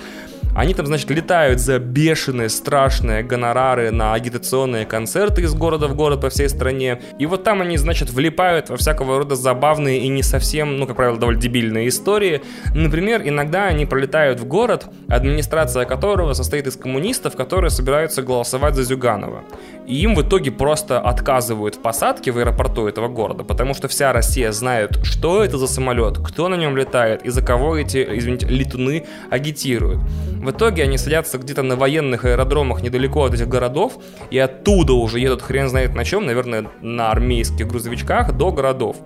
Они 0.54 0.74
там, 0.74 0.84
значит, 0.86 1.10
летают 1.10 1.60
за 1.60 1.78
бешеные, 1.78 2.50
страшные 2.50 3.22
гонорары 3.22 3.90
на 3.90 4.12
агитационные 4.12 4.84
концерты 4.84 5.42
из 5.42 5.54
города 5.54 5.88
в 5.88 5.96
город 5.96 6.20
по 6.20 6.28
всей 6.28 6.48
стране. 6.50 7.00
И 7.18 7.24
вот 7.24 7.42
там 7.42 7.62
они, 7.62 7.78
значит, 7.78 8.10
влипают 8.10 8.68
во 8.68 8.76
всякого 8.76 9.18
рода 9.18 9.34
забавные 9.34 10.00
и 10.00 10.08
не 10.08 10.22
совсем, 10.22 10.76
ну, 10.76 10.86
как 10.86 10.96
правило, 10.96 11.16
довольно 11.16 11.40
дебильные 11.40 11.88
истории. 11.88 12.42
Например, 12.74 13.22
иногда 13.24 13.64
они 13.64 13.86
пролетают 13.86 14.40
в 14.40 14.44
город, 14.46 14.90
администрация 15.08 15.86
которого 15.86 16.34
состоит 16.34 16.66
из 16.66 16.76
коммунистов, 16.76 17.34
которые 17.34 17.70
собираются 17.70 18.22
голосовать 18.22 18.74
за 18.74 18.82
Зюганова. 18.84 19.44
И 19.86 20.02
им 20.02 20.14
в 20.14 20.20
итоге 20.20 20.50
просто 20.50 21.00
отказывают 21.00 21.76
в 21.76 21.78
посадке 21.78 22.30
в 22.30 22.38
аэропорту 22.38 22.51
этого 22.88 23.08
города, 23.08 23.44
потому 23.44 23.74
что 23.74 23.88
вся 23.88 24.12
Россия 24.12 24.52
знает, 24.52 25.04
что 25.04 25.44
это 25.44 25.58
за 25.58 25.66
самолет, 25.66 26.18
кто 26.18 26.48
на 26.48 26.54
нем 26.54 26.76
летает 26.76 27.22
и 27.24 27.30
за 27.30 27.42
кого 27.42 27.76
эти, 27.76 28.06
извините, 28.18 28.46
летуны 28.46 29.04
агитируют. 29.30 30.00
В 30.42 30.50
итоге 30.50 30.82
они 30.82 30.98
садятся 30.98 31.38
где-то 31.38 31.62
на 31.62 31.76
военных 31.76 32.24
аэродромах 32.24 32.82
недалеко 32.82 33.24
от 33.24 33.34
этих 33.34 33.48
городов, 33.48 33.98
и 34.30 34.38
оттуда 34.38 34.92
уже 34.94 35.20
едут 35.20 35.42
хрен 35.42 35.68
знает 35.68 35.94
на 35.94 36.04
чем, 36.04 36.26
наверное, 36.26 36.66
на 36.80 37.10
армейских 37.10 37.66
грузовичках 37.66 38.32
до 38.36 38.52
городов. 38.52 38.96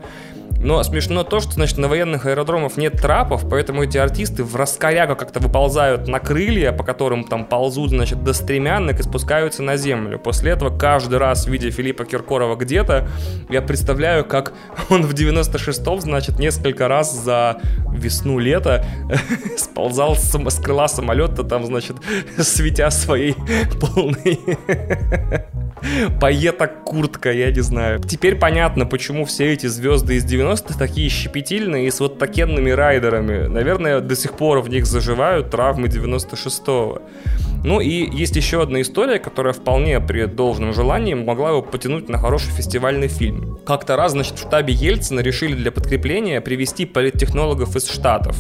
Но 0.61 0.83
смешно 0.83 1.23
то, 1.23 1.41
что, 1.41 1.53
значит, 1.53 1.79
на 1.79 1.89
военных 1.89 2.27
аэродромах 2.27 2.77
нет 2.77 3.01
трапов, 3.01 3.49
поэтому 3.49 3.85
эти 3.85 3.99
артисты 3.99 4.45
в 4.45 4.57
раскорягу 4.57 5.17
как-то 5.17 5.41
выползают 5.41 6.09
на 6.09 6.19
крылья, 6.19 6.73
по 6.73 6.85
которым 6.85 7.25
там 7.25 7.45
ползут, 7.45 7.91
значит, 7.91 8.23
до 8.25 8.33
стремянок 8.33 8.99
и 8.99 9.03
спускаются 9.03 9.63
на 9.63 9.77
землю. 9.77 10.19
После 10.19 10.53
этого 10.53 10.77
каждый 10.77 11.19
раз, 11.19 11.47
видя 11.47 11.71
Филиппа 11.71 12.05
Киркорова 12.05 12.57
где-то, 12.57 13.09
я 13.49 13.63
представляю, 13.63 14.25
как 14.25 14.53
он 14.91 15.03
в 15.03 15.15
96-м, 15.15 16.01
значит, 16.01 16.39
несколько 16.39 16.89
раз 16.89 17.15
за 17.15 17.61
весну-лето 17.93 18.85
сползал 19.57 20.17
с, 20.17 20.61
крыла 20.61 20.89
самолета, 20.89 21.45
там, 21.45 21.65
значит, 21.67 21.97
светя 22.39 22.91
своей 22.91 23.35
полной 23.81 24.41
Поеток 26.21 26.85
куртка, 26.85 27.31
я 27.33 27.51
не 27.51 27.61
знаю. 27.61 28.01
Теперь 28.01 28.37
понятно, 28.37 28.87
почему 28.87 29.25
все 29.25 29.53
эти 29.53 29.67
звезды 29.67 30.17
из 30.17 30.25
90-х 30.47 30.79
такие 30.79 31.09
щепетильные 31.09 31.87
и 31.87 31.91
с 31.91 32.01
вот 32.01 32.19
такенными 32.19 32.71
райдерами. 32.71 33.47
Наверное, 33.47 34.01
до 34.01 34.17
сих 34.17 34.33
пор 34.33 34.61
в 34.61 34.69
них 34.69 34.87
заживают 34.87 35.51
травмы 35.51 35.89
96-го. 35.89 37.03
Ну 37.67 37.81
и 37.81 38.09
есть 38.17 38.37
еще 38.37 38.63
одна 38.63 38.81
история, 38.81 39.19
которая 39.19 39.53
вполне 39.53 39.99
при 39.99 40.27
должном 40.27 40.73
желании 40.73 41.15
могла 41.15 41.49
его 41.49 41.63
потянуть 41.63 42.09
на 42.09 42.17
хороший 42.17 42.53
фестивальный 42.53 43.09
фильм. 43.09 43.59
Как-то 43.67 43.97
раз, 43.97 44.13
значит, 44.13 44.39
в 44.39 44.43
штабе 44.43 44.73
Ельцина 44.73 45.19
решили 45.19 45.55
для 45.55 45.73
подкрепления 45.73 46.41
привести 46.41 46.87
политтехнологов 46.87 47.75
из 47.75 47.91
Штатов. 47.91 48.37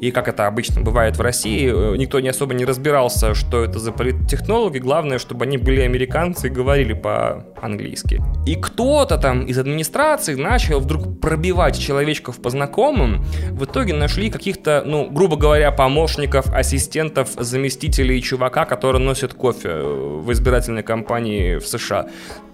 И 0.00 0.10
как 0.10 0.26
это 0.26 0.48
обычно 0.48 0.80
бывает 0.80 1.16
в 1.16 1.20
России, 1.20 1.70
э, 1.72 1.96
никто 1.96 2.18
не 2.18 2.28
особо 2.28 2.52
не 2.52 2.64
разбирался, 2.64 3.34
что 3.34 3.62
это 3.62 3.78
за 3.78 3.92
политтехнологи. 3.92 4.78
Главное, 4.78 5.20
чтобы 5.20 5.44
они 5.44 5.56
были 5.56 5.80
американцы 5.82 6.48
и 6.48 6.50
говорили 6.50 6.94
по-английски. 6.94 8.20
И 8.44 8.56
кто-то 8.56 9.18
там 9.18 9.46
из 9.46 9.56
администрации 9.56 10.34
начал 10.34 10.80
вдруг 10.80 11.20
пробивать 11.20 11.78
человечков 11.78 12.42
по 12.42 12.50
знакомым. 12.50 13.24
В 13.52 13.66
итоге 13.66 13.94
нашли 13.94 14.30
каких-то, 14.30 14.82
ну, 14.84 15.08
грубо 15.10 15.36
говоря, 15.36 15.70
помощников, 15.70 16.52
ассистентов, 16.52 17.30
заместителей 17.38 18.20
чувака, 18.20 18.63
который 18.64 19.00
носит 19.00 19.34
кофе 19.34 19.68
э, 19.68 20.20
в 20.22 20.32
избирательной 20.32 20.82
кампании 20.82 21.56
в 21.56 21.66
США. 21.66 22.08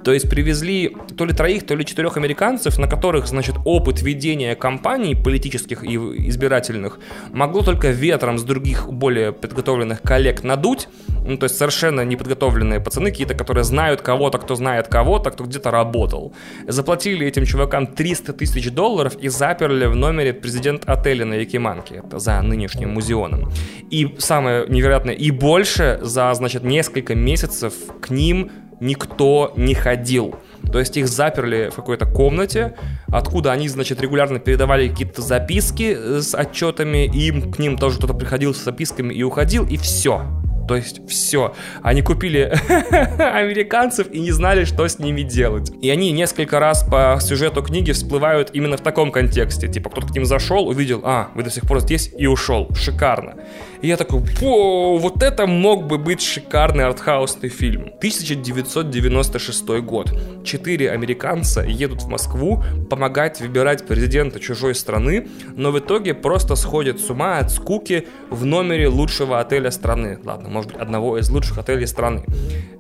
То 0.05 0.13
есть 0.13 0.31
привезли 0.31 0.97
то 1.17 1.25
ли 1.25 1.35
троих, 1.35 1.67
то 1.67 1.75
ли 1.75 1.85
четырех 1.85 2.17
американцев, 2.17 2.79
на 2.79 2.89
которых, 2.89 3.27
значит, 3.27 3.57
опыт 3.65 4.01
ведения 4.03 4.55
кампаний 4.55 5.15
политических 5.15 5.85
и 5.85 5.97
избирательных 6.29 6.99
могло 7.31 7.63
только 7.63 7.91
ветром 7.91 8.39
с 8.39 8.43
других 8.43 8.89
более 8.91 9.33
подготовленных 9.33 10.01
коллег 10.03 10.43
надуть. 10.43 10.89
Ну, 11.25 11.37
то 11.37 11.45
есть 11.45 11.57
совершенно 11.57 12.05
неподготовленные 12.05 12.81
пацаны 12.81 13.11
какие-то, 13.11 13.35
которые 13.35 13.65
знают 13.65 14.01
кого-то, 14.01 14.39
кто 14.39 14.55
знает 14.55 14.89
кого-то, 14.89 15.31
кто 15.31 15.45
где-то 15.45 15.71
работал. 15.71 16.33
Заплатили 16.67 17.27
этим 17.27 17.45
чувакам 17.45 17.87
300 17.87 18.33
тысяч 18.33 18.71
долларов 18.71 19.17
и 19.17 19.29
заперли 19.29 19.87
в 19.87 19.97
номере 19.97 20.33
президент 20.33 20.89
отеля 20.89 21.25
на 21.25 21.35
Якиманке. 21.35 22.03
Это 22.07 22.19
за 22.19 22.41
нынешним 22.43 22.91
музеоном. 22.91 23.53
И 23.91 24.17
самое 24.19 24.67
невероятное, 24.69 25.15
и 25.15 25.31
больше 25.31 25.99
за, 26.03 26.33
значит, 26.35 26.65
несколько 26.65 27.15
месяцев 27.15 27.75
к 28.01 28.11
ним 28.11 28.51
никто 28.81 29.53
не 29.57 29.75
ходил. 29.75 30.37
То 30.73 30.79
есть 30.79 30.97
их 30.97 31.09
заперли 31.09 31.71
в 31.71 31.77
какой-то 31.77 32.07
комнате, 32.07 32.75
откуда 33.09 33.53
они, 33.53 33.69
значит, 33.69 34.01
регулярно 34.01 34.39
передавали 34.39 34.89
какие-то 34.89 35.23
записки 35.23 35.97
э, 35.97 36.21
с 36.21 36.35
отчетами, 36.35 37.07
и 37.07 37.29
им 37.29 37.53
к 37.53 37.59
ним 37.59 37.77
тоже 37.77 37.99
кто-то 37.99 38.15
приходил 38.15 38.55
с 38.55 38.65
записками 38.65 39.13
и 39.13 39.23
уходил, 39.23 39.67
и 39.67 39.77
все. 39.77 40.23
То 40.71 40.77
есть 40.77 41.01
все. 41.09 41.53
Они 41.83 42.01
купили 42.01 42.43
американцев 43.19 44.07
и 44.13 44.21
не 44.21 44.31
знали, 44.31 44.63
что 44.63 44.87
с 44.87 45.01
ними 45.01 45.23
делать. 45.23 45.73
И 45.83 45.91
они 45.91 46.13
несколько 46.13 46.61
раз 46.61 46.85
по 46.85 47.19
сюжету 47.21 47.61
книги 47.61 47.91
всплывают 47.91 48.51
именно 48.53 48.77
в 48.77 48.81
таком 48.81 49.11
контексте. 49.11 49.67
Типа 49.67 49.91
кто-то 49.91 50.07
к 50.07 50.11
ним 50.13 50.25
зашел, 50.25 50.69
увидел, 50.69 51.01
а, 51.03 51.33
вы 51.35 51.43
до 51.43 51.51
сих 51.51 51.67
пор 51.67 51.81
здесь, 51.81 52.13
и 52.17 52.29
ушел. 52.29 52.69
Шикарно. 52.73 53.35
И 53.83 53.89
я 53.89 53.97
такой, 53.97 54.23
о, 54.43 54.99
вот 54.99 55.23
это 55.23 55.47
мог 55.47 55.87
бы 55.87 55.97
быть 55.97 56.21
шикарный 56.21 56.85
артхаусный 56.85 57.49
фильм. 57.49 57.93
1996 57.97 59.67
год. 59.81 60.13
Четыре 60.45 60.91
американца 60.91 61.63
едут 61.63 62.03
в 62.03 62.09
Москву 62.09 62.63
помогать 62.91 63.41
выбирать 63.41 63.87
президента 63.87 64.39
чужой 64.39 64.75
страны, 64.75 65.29
но 65.57 65.71
в 65.71 65.79
итоге 65.79 66.13
просто 66.13 66.57
сходят 66.57 67.01
с 67.01 67.09
ума 67.09 67.39
от 67.39 67.51
скуки 67.51 68.07
в 68.29 68.45
номере 68.45 68.89
лучшего 68.89 69.41
отеля 69.41 69.71
страны. 69.71 70.19
Ладно, 70.25 70.51
может 70.51 70.73
быть, 70.73 70.81
одного 70.81 71.17
из 71.17 71.31
лучших 71.31 71.57
отелей 71.57 71.87
страны. 71.87 72.25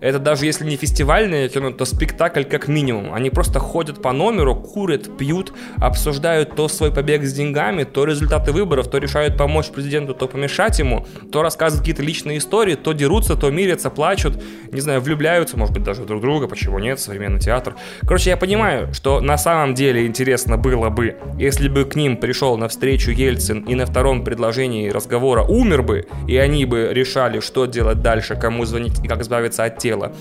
Это 0.00 0.18
даже 0.18 0.44
если 0.44 0.66
не 0.66 0.76
фестивальное 0.76 1.48
кино, 1.48 1.70
то 1.70 1.86
спектакль 1.86 2.44
как 2.44 2.68
минимум. 2.68 3.14
Они 3.14 3.30
просто 3.30 3.58
ходят 3.58 4.02
по 4.02 4.12
номеру, 4.12 4.54
курят, 4.54 5.16
пьют, 5.16 5.52
обсуждают 5.78 6.56
то 6.56 6.68
свой 6.68 6.92
побег 6.92 7.24
с 7.24 7.32
деньгами, 7.32 7.84
то 7.84 8.04
результаты 8.04 8.52
выборов, 8.52 8.88
то 8.90 8.98
решают 8.98 9.38
помочь 9.38 9.68
президенту, 9.68 10.14
то 10.14 10.26
помешать 10.26 10.78
ему 10.78 10.89
по-разному. 10.90 11.06
То 11.30 11.42
рассказывают 11.42 11.82
какие-то 11.82 12.02
личные 12.02 12.38
истории, 12.38 12.74
то 12.74 12.92
дерутся, 12.92 13.36
то 13.36 13.50
мирятся, 13.50 13.90
плачут, 13.90 14.42
не 14.72 14.80
знаю, 14.80 15.00
влюбляются, 15.00 15.56
может 15.56 15.74
быть, 15.74 15.84
даже 15.84 16.04
друг 16.04 16.20
друга, 16.20 16.48
почему 16.48 16.78
нет, 16.78 17.00
современный 17.00 17.40
театр. 17.40 17.74
Короче, 18.02 18.30
я 18.30 18.36
понимаю, 18.36 18.92
что 18.94 19.20
на 19.20 19.38
самом 19.38 19.74
деле 19.74 20.06
интересно 20.06 20.56
было 20.56 20.90
бы, 20.90 21.16
если 21.38 21.68
бы 21.68 21.84
к 21.84 21.94
ним 21.94 22.16
пришел 22.16 22.56
на 22.56 22.68
встречу 22.68 23.10
Ельцин 23.10 23.60
и 23.60 23.74
на 23.74 23.86
втором 23.86 24.24
предложении 24.24 24.90
разговора 24.90 25.42
умер 25.42 25.82
бы, 25.82 26.06
и 26.28 26.36
они 26.36 26.64
бы 26.64 26.88
решали, 26.92 27.40
что 27.40 27.66
делать 27.66 28.02
дальше, 28.02 28.36
кому 28.36 28.64
звонить 28.64 29.04
и 29.04 29.08
как 29.08 29.20
избавиться 29.20 29.64
от 29.64 29.78
тела. 29.78 30.12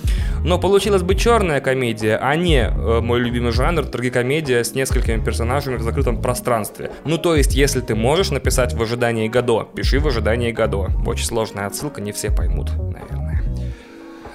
Но 0.43 0.59
получилась 0.59 1.01
бы 1.01 1.15
черная 1.15 1.61
комедия, 1.61 2.17
а 2.21 2.35
не 2.35 2.61
э, 2.61 2.99
мой 3.01 3.19
любимый 3.19 3.51
жанр 3.51 3.85
трагикомедия 3.85 4.63
с 4.63 4.73
несколькими 4.75 5.23
персонажами 5.23 5.77
в 5.77 5.81
закрытом 5.81 6.21
пространстве. 6.21 6.91
Ну, 7.05 7.17
то 7.17 7.35
есть, 7.35 7.55
если 7.55 7.81
ты 7.81 7.95
можешь 7.95 8.31
написать 8.31 8.73
в 8.73 8.81
ожидании 8.81 9.27
Годо, 9.27 9.67
пиши 9.75 9.99
в 9.99 10.07
ожидании 10.07 10.51
Годо. 10.59 10.89
Очень 11.05 11.25
сложная 11.25 11.67
отсылка, 11.67 12.01
не 12.01 12.11
все 12.11 12.31
поймут, 12.31 12.71
наверное. 12.77 13.41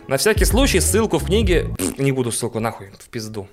На 0.08 0.16
всякий 0.16 0.46
случай 0.46 0.80
ссылку 0.80 1.18
в 1.18 1.26
книге... 1.26 1.66
Не 1.98 2.12
буду 2.12 2.32
ссылку 2.32 2.60
нахуй, 2.60 2.90
в 2.98 3.10
пизду. 3.10 3.46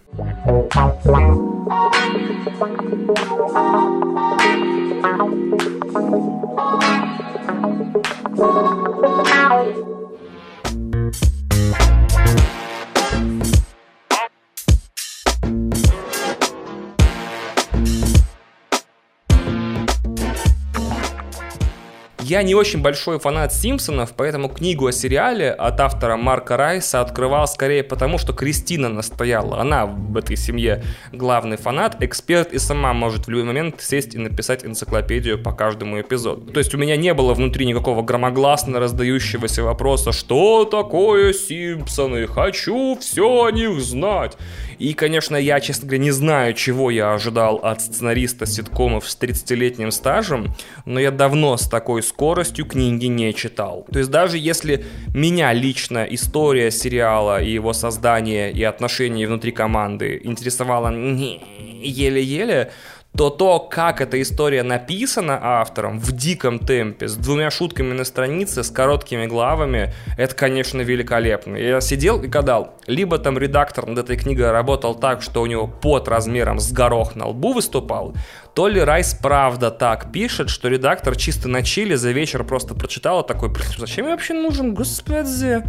Я 22.32 22.44
не 22.44 22.56
очень 22.56 22.82
большой 22.82 23.20
фанат 23.20 23.54
Симпсонов, 23.54 24.14
поэтому 24.16 24.48
книгу 24.48 24.88
о 24.88 24.94
сериале 24.94 25.52
от 25.52 25.82
автора 25.82 26.16
Марка 26.16 26.56
Райса 26.56 27.02
открывал 27.02 27.46
скорее 27.46 27.84
потому, 27.84 28.18
что 28.18 28.32
Кристина 28.32 28.88
настояла. 28.88 29.60
Она 29.60 29.86
в 29.86 30.16
этой 30.16 30.38
семье 30.38 30.82
главный 31.12 31.58
фанат, 31.58 32.02
эксперт 32.02 32.54
и 32.54 32.58
сама 32.58 32.94
может 32.94 33.28
в 33.28 33.30
любой 33.30 33.44
момент 33.44 33.82
сесть 33.82 34.16
и 34.16 34.18
написать 34.18 34.64
энциклопедию 34.64 35.44
по 35.44 35.52
каждому 35.52 36.00
эпизоду. 36.00 36.50
То 36.54 36.60
есть 36.60 36.74
у 36.74 36.78
меня 36.78 36.96
не 36.96 37.14
было 37.14 37.34
внутри 37.34 37.66
никакого 37.66 38.02
громогласно 38.02 38.80
раздающегося 38.80 39.64
вопроса 39.64 40.14
«Что 40.14 40.64
такое 40.64 41.34
Симпсоны? 41.34 42.28
Хочу 42.28 42.98
все 43.02 43.44
о 43.44 43.52
них 43.52 43.82
знать!» 43.82 44.38
И, 44.80 44.94
конечно, 44.94 45.36
я, 45.36 45.60
честно 45.60 45.88
говоря, 45.88 46.04
не 46.06 46.12
знаю, 46.12 46.54
чего 46.54 46.90
я 46.90 47.14
ожидал 47.14 47.58
от 47.58 47.82
сценариста 47.82 48.46
ситкомов 48.46 49.08
с 49.08 49.20
30-летним 49.20 49.92
стажем, 49.92 50.56
но 50.86 51.00
я 51.00 51.12
давно 51.12 51.58
с 51.58 51.68
такой 51.70 52.02
скоростью 52.02 52.21
книги 52.66 53.08
не 53.08 53.34
читал. 53.34 53.86
То 53.92 54.00
есть 54.00 54.12
даже 54.12 54.38
если 54.38 54.86
меня 55.14 55.54
лично 55.54 56.04
история 56.04 56.72
сериала 56.72 57.42
и 57.42 57.52
его 57.52 57.74
создание 57.74 58.52
и 58.52 58.64
отношения 58.64 59.28
внутри 59.28 59.52
команды 59.52 60.22
интересовала 60.24 60.92
еле-еле, 60.92 62.72
то 63.16 63.30
то, 63.30 63.60
как 63.60 64.00
эта 64.00 64.22
история 64.22 64.64
написана 64.64 65.38
автором 65.42 66.00
в 66.00 66.12
диком 66.14 66.60
темпе, 66.60 67.08
с 67.08 67.16
двумя 67.16 67.52
шутками 67.52 67.94
на 67.94 68.06
странице, 68.06 68.64
с 68.64 68.70
короткими 68.70 69.26
главами, 69.26 69.94
это, 70.18 70.34
конечно, 70.34 70.82
великолепно. 70.82 71.58
Я 71.58 71.82
сидел 71.82 72.22
и 72.22 72.28
гадал, 72.28 72.76
либо 72.88 73.18
там 73.18 73.38
редактор 73.38 73.86
над 73.86 74.00
этой 74.00 74.16
книгой 74.16 74.52
работал 74.52 74.96
так, 74.96 75.22
что 75.22 75.42
у 75.42 75.46
него 75.46 75.68
под 75.68 76.08
размером 76.08 76.60
с 76.60 76.72
горох 76.72 77.16
на 77.16 77.28
лбу 77.28 77.54
выступал, 77.54 78.16
то 78.54 78.68
ли 78.68 78.82
Райс 78.82 79.14
правда 79.14 79.72
так 79.72 80.12
пишет, 80.12 80.50
что 80.50 80.70
редактор 80.70 81.16
чисто 81.16 81.50
на 81.50 81.64
чили 81.64 81.96
за 81.96 82.12
вечер 82.12 82.44
просто 82.46 82.76
прочитал 82.76 83.22
и 83.22 83.28
такой, 83.28 83.52
зачем 83.78 84.06
я 84.06 84.12
вообще 84.12 84.34
нужен, 84.34 84.74
господи? 84.74 85.64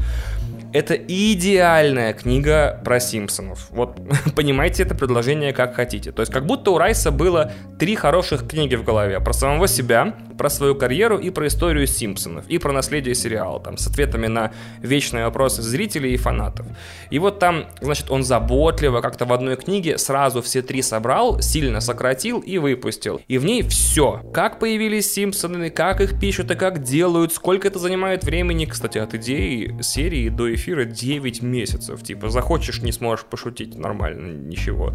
Это 0.72 0.94
идеальная 0.94 2.14
книга 2.14 2.80
про 2.82 2.98
Симпсонов. 2.98 3.68
Вот 3.70 4.00
понимаете 4.34 4.84
это 4.84 4.94
предложение 4.94 5.52
как 5.52 5.74
хотите. 5.74 6.12
То 6.12 6.22
есть 6.22 6.32
как 6.32 6.46
будто 6.46 6.70
у 6.70 6.78
Райса 6.78 7.10
было 7.10 7.52
три 7.78 7.94
хороших 7.94 8.48
книги 8.48 8.74
в 8.74 8.82
голове. 8.82 9.20
Про 9.20 9.34
самого 9.34 9.68
себя, 9.68 10.16
про 10.38 10.48
свою 10.48 10.74
карьеру 10.74 11.18
и 11.18 11.28
про 11.28 11.48
историю 11.48 11.86
Симпсонов. 11.86 12.46
И 12.48 12.56
про 12.56 12.72
наследие 12.72 13.14
сериала. 13.14 13.60
Там 13.60 13.76
с 13.76 13.86
ответами 13.86 14.28
на 14.28 14.52
вечные 14.80 15.26
вопросы 15.26 15.60
зрителей 15.60 16.14
и 16.14 16.16
фанатов. 16.16 16.66
И 17.10 17.18
вот 17.18 17.38
там, 17.38 17.66
значит, 17.82 18.10
он 18.10 18.22
заботливо 18.22 19.02
как-то 19.02 19.26
в 19.26 19.32
одной 19.34 19.56
книге 19.56 19.98
сразу 19.98 20.40
все 20.40 20.62
три 20.62 20.80
собрал, 20.80 21.42
сильно 21.42 21.82
сократил 21.82 22.40
и 22.40 22.56
выпустил. 22.56 23.20
И 23.28 23.36
в 23.36 23.44
ней 23.44 23.62
все. 23.62 24.22
Как 24.32 24.58
появились 24.58 25.12
Симпсоны, 25.12 25.68
как 25.68 26.00
их 26.00 26.18
пишут 26.18 26.50
и 26.50 26.54
как 26.54 26.82
делают, 26.82 27.34
сколько 27.34 27.68
это 27.68 27.78
занимает 27.78 28.24
времени. 28.24 28.64
Кстати, 28.64 28.96
от 28.96 29.12
идеи 29.14 29.76
серии 29.82 30.30
до 30.30 30.54
эфира 30.62 30.84
9 30.84 31.42
месяцев. 31.42 32.02
Типа, 32.02 32.28
захочешь, 32.28 32.82
не 32.82 32.92
сможешь 32.92 33.24
пошутить 33.24 33.76
нормально, 33.76 34.32
ничего. 34.48 34.92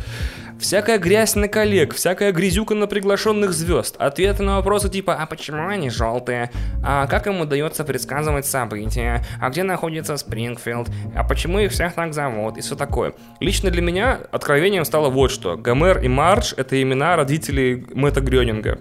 Всякая 0.60 0.98
грязь 0.98 1.36
на 1.36 1.48
коллег, 1.48 1.94
всякая 1.94 2.32
грязюка 2.32 2.74
на 2.74 2.88
приглашенных 2.88 3.52
звезд. 3.52 3.96
Ответы 4.00 4.44
на 4.44 4.56
вопросы 4.56 4.90
типа, 4.90 5.16
а 5.16 5.26
почему 5.26 5.68
они 5.68 5.90
желтые? 5.90 6.52
А 6.84 7.08
как 7.08 7.28
им 7.28 7.42
удается 7.42 7.84
предсказывать 7.84 8.46
события? 8.46 9.24
А 9.42 9.50
где 9.50 9.64
находится 9.64 10.18
Спрингфилд? 10.18 10.90
А 11.16 11.24
почему 11.24 11.60
их 11.60 11.72
всех 11.72 11.94
так 11.94 12.14
зовут? 12.14 12.58
И 12.58 12.62
все 12.62 12.76
такое. 12.76 13.14
Лично 13.40 13.70
для 13.70 13.82
меня 13.82 14.20
откровением 14.32 14.86
стало 14.86 15.10
вот 15.10 15.32
что. 15.32 15.58
Гомер 15.58 16.00
и 16.00 16.08
Мардж— 16.08 16.54
это 16.58 16.82
имена 16.82 17.16
родителей 17.16 17.86
Мэтта 17.94 18.22
Грёнинга. 18.22 18.80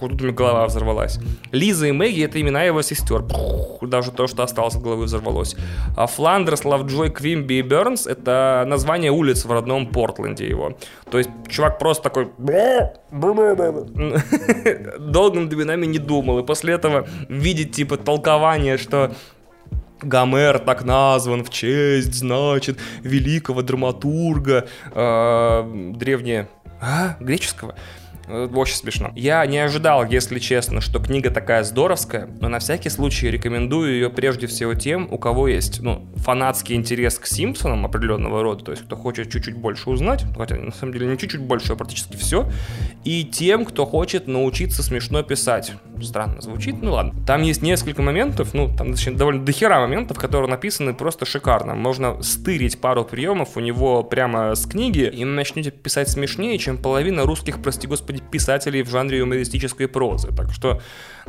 Тут 0.00 0.22
у 0.22 0.32
голова 0.32 0.66
взорвалась. 0.66 1.18
Лиза 1.52 1.86
и 1.86 1.92
Мэгги— 1.92 2.24
это 2.24 2.40
имена 2.40 2.62
его 2.62 2.82
сестер. 2.82 3.24
Даже 3.82 4.10
то, 4.10 4.26
что 4.26 4.42
осталось 4.42 4.74
от 4.74 4.82
головы, 4.82 5.04
взорвалось. 5.04 5.56
А 5.96 6.06
Фландерс, 6.06 6.64
Лавджой, 6.64 7.10
Квимби 7.10 7.54
и 7.54 7.62
Бернс— 7.62 8.06
это 8.08 8.64
название 8.66 9.10
улиц 9.10 9.44
в 9.44 9.52
родном 9.52 9.86
Портленде 9.86 10.48
его. 10.48 10.76
То 11.10 11.18
есть 11.18 11.30
чувак 11.48 11.78
просто 11.78 12.04
такой... 12.04 12.30
Долгим 14.98 15.48
временами 15.48 15.86
не 15.86 15.98
думал. 15.98 16.38
И 16.38 16.46
после 16.46 16.74
этого 16.74 17.06
видеть, 17.28 17.72
типа, 17.72 17.96
толкование, 17.96 18.78
что 18.78 19.12
Гомер 20.02 20.58
так 20.58 20.84
назван 20.84 21.42
в 21.42 21.50
честь, 21.50 22.14
значит, 22.14 22.78
великого 23.02 23.62
драматурга 23.62 24.66
э, 24.94 25.92
древне... 25.94 26.48
А? 26.80 27.16
Греческого? 27.20 27.74
Очень 28.28 28.76
смешно. 28.76 29.12
Я 29.14 29.44
не 29.46 29.58
ожидал, 29.58 30.04
если 30.04 30.38
честно, 30.38 30.80
что 30.80 30.98
книга 30.98 31.30
такая 31.30 31.62
здоровская, 31.62 32.28
но 32.40 32.48
на 32.48 32.58
всякий 32.58 32.88
случай 32.88 33.30
рекомендую 33.30 33.92
ее 33.92 34.10
прежде 34.10 34.46
всего 34.46 34.74
тем, 34.74 35.08
у 35.10 35.18
кого 35.18 35.48
есть 35.48 35.80
ну, 35.80 36.06
фанатский 36.16 36.74
интерес 36.74 37.18
к 37.18 37.26
Симпсонам 37.26 37.86
определенного 37.86 38.42
рода, 38.42 38.64
то 38.64 38.72
есть 38.72 38.84
кто 38.84 38.96
хочет 38.96 39.30
чуть-чуть 39.30 39.56
больше 39.56 39.90
узнать, 39.90 40.24
хотя 40.36 40.56
на 40.56 40.72
самом 40.72 40.92
деле 40.92 41.06
не 41.06 41.18
чуть-чуть 41.18 41.40
больше, 41.40 41.74
а 41.74 41.76
практически 41.76 42.16
все, 42.16 42.50
и 43.04 43.24
тем, 43.24 43.64
кто 43.64 43.86
хочет 43.86 44.26
научиться 44.26 44.82
смешно 44.82 45.22
писать. 45.22 45.72
Странно 46.02 46.40
звучит, 46.40 46.82
ну 46.82 46.92
ладно. 46.92 47.14
Там 47.26 47.42
есть 47.42 47.62
несколько 47.62 48.02
моментов, 48.02 48.54
ну 48.54 48.74
там 48.76 48.92
точнее, 48.92 49.16
довольно 49.16 49.44
дохера 49.44 49.80
моментов, 49.80 50.18
которые 50.18 50.50
написаны 50.50 50.94
просто 50.94 51.24
шикарно. 51.24 51.74
Можно 51.74 52.22
стырить 52.22 52.80
пару 52.80 53.04
приемов 53.04 53.56
у 53.56 53.60
него 53.60 54.02
прямо 54.02 54.54
с 54.54 54.66
книги, 54.66 55.10
и 55.12 55.24
начнете 55.24 55.70
писать 55.70 56.08
смешнее, 56.08 56.58
чем 56.58 56.76
половина 56.76 57.22
русских, 57.22 57.62
прости 57.62 57.86
господи, 57.86 58.15
писателей 58.22 58.82
в 58.82 58.90
жанре 58.90 59.18
юмористической 59.18 59.88
прозы. 59.88 60.28
Так 60.34 60.52
что 60.52 60.80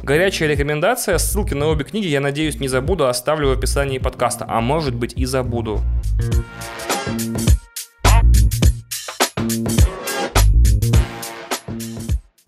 горячая 0.02 0.50
рекомендация. 0.50 1.18
Ссылки 1.18 1.54
на 1.54 1.68
обе 1.68 1.86
книги, 1.86 2.08
я 2.08 2.20
надеюсь, 2.20 2.60
не 2.60 2.68
забуду, 2.68 3.08
оставлю 3.08 3.50
в 3.50 3.52
описании 3.52 3.98
подкаста. 3.98 4.46
А 4.48 4.62
может 4.62 4.96
быть 4.96 5.14
и 5.16 5.26
забуду. 5.26 5.82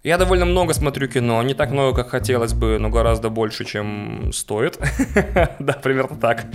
Я 0.01 0.17
довольно 0.17 0.46
много 0.46 0.74
смотрю 0.74 1.08
кино, 1.10 1.43
не 1.43 1.53
так 1.53 1.72
много, 1.72 1.98
как 1.98 2.10
хотелось 2.10 2.53
бы, 2.53 2.79
но 2.79 2.89
гораздо 2.89 3.29
больше, 3.29 3.65
чем 3.65 4.31
стоит. 4.34 4.79
да, 5.60 5.74
примерно 5.74 6.15
так. 6.15 6.46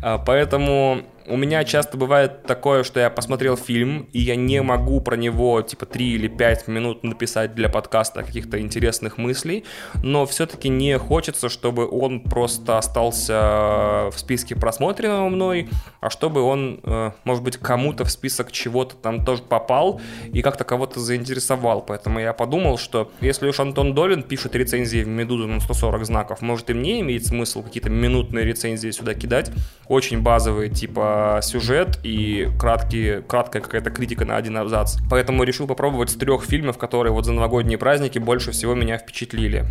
А, 0.00 0.18
поэтому 0.18 1.02
у 1.26 1.36
меня 1.36 1.64
часто 1.64 1.96
бывает 1.96 2.44
такое, 2.44 2.82
что 2.82 3.00
я 3.00 3.10
посмотрел 3.10 3.56
фильм, 3.56 4.08
и 4.12 4.20
я 4.20 4.36
не 4.36 4.62
могу 4.62 5.00
про 5.00 5.16
него, 5.16 5.62
типа, 5.62 5.86
3 5.86 6.12
или 6.14 6.28
5 6.28 6.68
минут 6.68 7.04
написать 7.04 7.54
для 7.54 7.68
подкаста 7.68 8.22
каких-то 8.22 8.60
интересных 8.60 9.18
мыслей, 9.18 9.64
но 10.02 10.26
все-таки 10.26 10.68
не 10.68 10.98
хочется, 10.98 11.48
чтобы 11.48 11.88
он 11.88 12.20
просто 12.20 12.78
остался 12.78 14.10
в 14.10 14.14
списке 14.16 14.54
просмотренного 14.54 15.28
мной, 15.28 15.68
а 16.00 16.10
чтобы 16.10 16.42
он, 16.42 16.80
э, 16.82 17.12
может 17.24 17.42
быть, 17.42 17.56
кому-то 17.56 18.04
в 18.04 18.10
список 18.10 18.52
чего-то 18.52 18.96
там 18.96 19.24
тоже 19.24 19.42
попал 19.42 20.00
и 20.32 20.42
как-то 20.42 20.64
кого-то 20.64 21.00
заинтересовал. 21.00 21.82
Поэтому 21.82 22.20
я 22.20 22.32
подумал, 22.32 22.78
что 22.78 23.10
если 23.20 23.48
уж 23.48 23.60
Антон 23.60 23.94
Долин 23.94 24.22
пишет 24.22 24.54
рецензии 24.56 25.02
в 25.02 25.08
«Медузу» 25.08 25.46
на 25.46 25.60
140 25.60 26.04
знаков, 26.06 26.42
может 26.42 26.70
и 26.70 26.74
мне 26.74 27.00
имеет 27.00 27.26
смысл 27.26 27.62
какие-то 27.62 27.90
минутные 27.90 28.44
рецензии 28.44 28.90
сюда 28.90 29.14
кидать, 29.14 29.50
очень 29.88 30.22
базовые, 30.22 30.70
типа 30.70 31.11
сюжет 31.42 31.98
и 32.02 32.48
краткие, 32.58 33.22
краткая 33.22 33.62
какая-то 33.62 33.90
критика 33.90 34.24
на 34.24 34.36
один 34.36 34.56
абзац. 34.56 34.96
Поэтому 35.10 35.44
решил 35.44 35.66
попробовать 35.66 36.10
с 36.10 36.14
трех 36.14 36.44
фильмов, 36.44 36.78
которые 36.78 37.12
вот 37.12 37.24
за 37.24 37.32
новогодние 37.32 37.78
праздники 37.78 38.18
больше 38.18 38.52
всего 38.52 38.74
меня 38.74 38.98
впечатлили. 38.98 39.66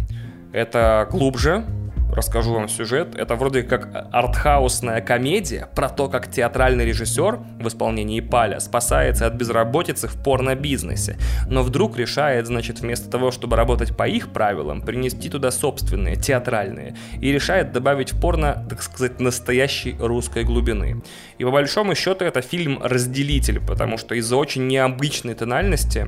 Это 0.53 1.07
«Глубже», 1.11 1.65
расскажу 2.13 2.53
вам 2.53 2.67
сюжет. 2.67 3.15
Это 3.15 3.35
вроде 3.35 3.63
как 3.63 4.07
артхаусная 4.11 5.01
комедия 5.01 5.69
про 5.75 5.89
то, 5.89 6.09
как 6.09 6.31
театральный 6.31 6.85
режиссер 6.85 7.39
в 7.59 7.67
исполнении 7.67 8.19
Паля 8.19 8.59
спасается 8.59 9.27
от 9.27 9.33
безработицы 9.33 10.07
в 10.07 10.21
порно-бизнесе, 10.21 11.17
но 11.47 11.63
вдруг 11.63 11.97
решает, 11.97 12.47
значит, 12.47 12.81
вместо 12.81 13.09
того, 13.09 13.31
чтобы 13.31 13.55
работать 13.55 13.95
по 13.95 14.07
их 14.07 14.31
правилам, 14.33 14.81
принести 14.81 15.29
туда 15.29 15.51
собственные, 15.51 16.15
театральные, 16.15 16.95
и 17.19 17.31
решает 17.31 17.71
добавить 17.71 18.13
в 18.13 18.21
порно, 18.21 18.65
так 18.69 18.81
сказать, 18.81 19.19
настоящей 19.19 19.95
русской 19.99 20.43
глубины. 20.43 21.01
И 21.37 21.43
по 21.43 21.51
большому 21.51 21.95
счету 21.95 22.25
это 22.25 22.41
фильм 22.41 22.79
«Разделитель», 22.83 23.59
потому 23.59 23.97
что 23.97 24.15
из-за 24.15 24.35
очень 24.35 24.67
необычной 24.67 25.33
тональности 25.33 26.07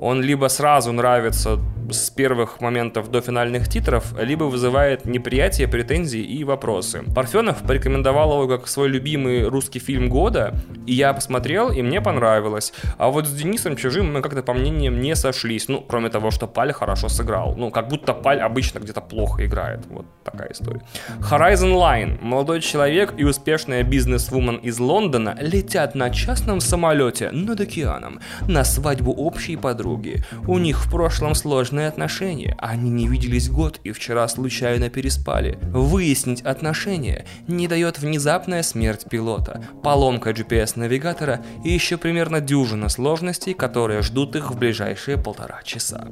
он 0.00 0.22
либо 0.22 0.48
сразу 0.48 0.92
нравится 0.92 1.58
с 1.90 2.10
первых 2.10 2.60
моментов 2.60 3.10
до 3.10 3.20
финальных 3.20 3.68
титров, 3.68 4.14
либо 4.20 4.44
вызывает 4.44 5.04
неприятие, 5.38 5.68
претензии 5.68 6.20
и 6.20 6.42
вопросы. 6.42 7.02
Парфенов 7.14 7.62
порекомендовал 7.62 8.32
его 8.32 8.48
как 8.48 8.66
свой 8.66 8.88
любимый 8.88 9.48
русский 9.48 9.78
фильм 9.78 10.08
года, 10.08 10.52
и 10.84 10.94
я 10.94 11.12
посмотрел, 11.12 11.70
и 11.70 11.80
мне 11.82 12.00
понравилось. 12.00 12.72
А 12.98 13.08
вот 13.08 13.26
с 13.26 13.32
Денисом 13.32 13.76
Чужим 13.76 14.12
мы 14.12 14.20
как-то 14.20 14.42
по 14.42 14.52
мнениям 14.52 15.00
не 15.00 15.14
сошлись, 15.14 15.68
ну, 15.68 15.80
кроме 15.88 16.08
того, 16.08 16.32
что 16.32 16.48
Паль 16.48 16.72
хорошо 16.72 17.08
сыграл. 17.08 17.54
Ну, 17.56 17.70
как 17.70 17.88
будто 17.88 18.14
Паль 18.14 18.40
обычно 18.40 18.80
где-то 18.80 19.00
плохо 19.00 19.46
играет. 19.46 19.86
Вот 19.90 20.06
такая 20.24 20.50
история. 20.50 20.80
Horizon 21.20 21.74
Line. 21.74 22.18
Молодой 22.20 22.60
человек 22.60 23.14
и 23.16 23.24
успешная 23.24 23.84
бизнес-вумен 23.84 24.56
из 24.56 24.80
Лондона 24.80 25.36
летят 25.40 25.94
на 25.94 26.10
частном 26.10 26.60
самолете 26.60 27.30
над 27.30 27.60
океаном 27.60 28.18
на 28.48 28.64
свадьбу 28.64 29.12
общей 29.12 29.56
подруги. 29.56 30.24
У 30.48 30.58
них 30.58 30.84
в 30.84 30.90
прошлом 30.90 31.34
серьезные 31.34 31.88
отношения. 31.88 32.56
Они 32.58 32.90
не 32.90 33.06
виделись 33.06 33.48
год 33.48 33.80
и 33.84 33.92
вчера 33.92 34.26
случайно 34.28 34.90
переспали. 34.90 35.27
Выяснить 35.72 36.42
отношения 36.42 37.24
не 37.46 37.68
дает 37.68 37.98
внезапная 37.98 38.62
смерть 38.62 39.06
пилота, 39.10 39.62
поломка 39.82 40.30
GPS-навигатора 40.30 41.44
и 41.64 41.70
еще 41.70 41.96
примерно 41.96 42.40
дюжина 42.40 42.88
сложностей, 42.88 43.54
которые 43.54 44.02
ждут 44.02 44.36
их 44.36 44.50
в 44.50 44.58
ближайшие 44.58 45.18
полтора 45.18 45.62
часа. 45.62 46.08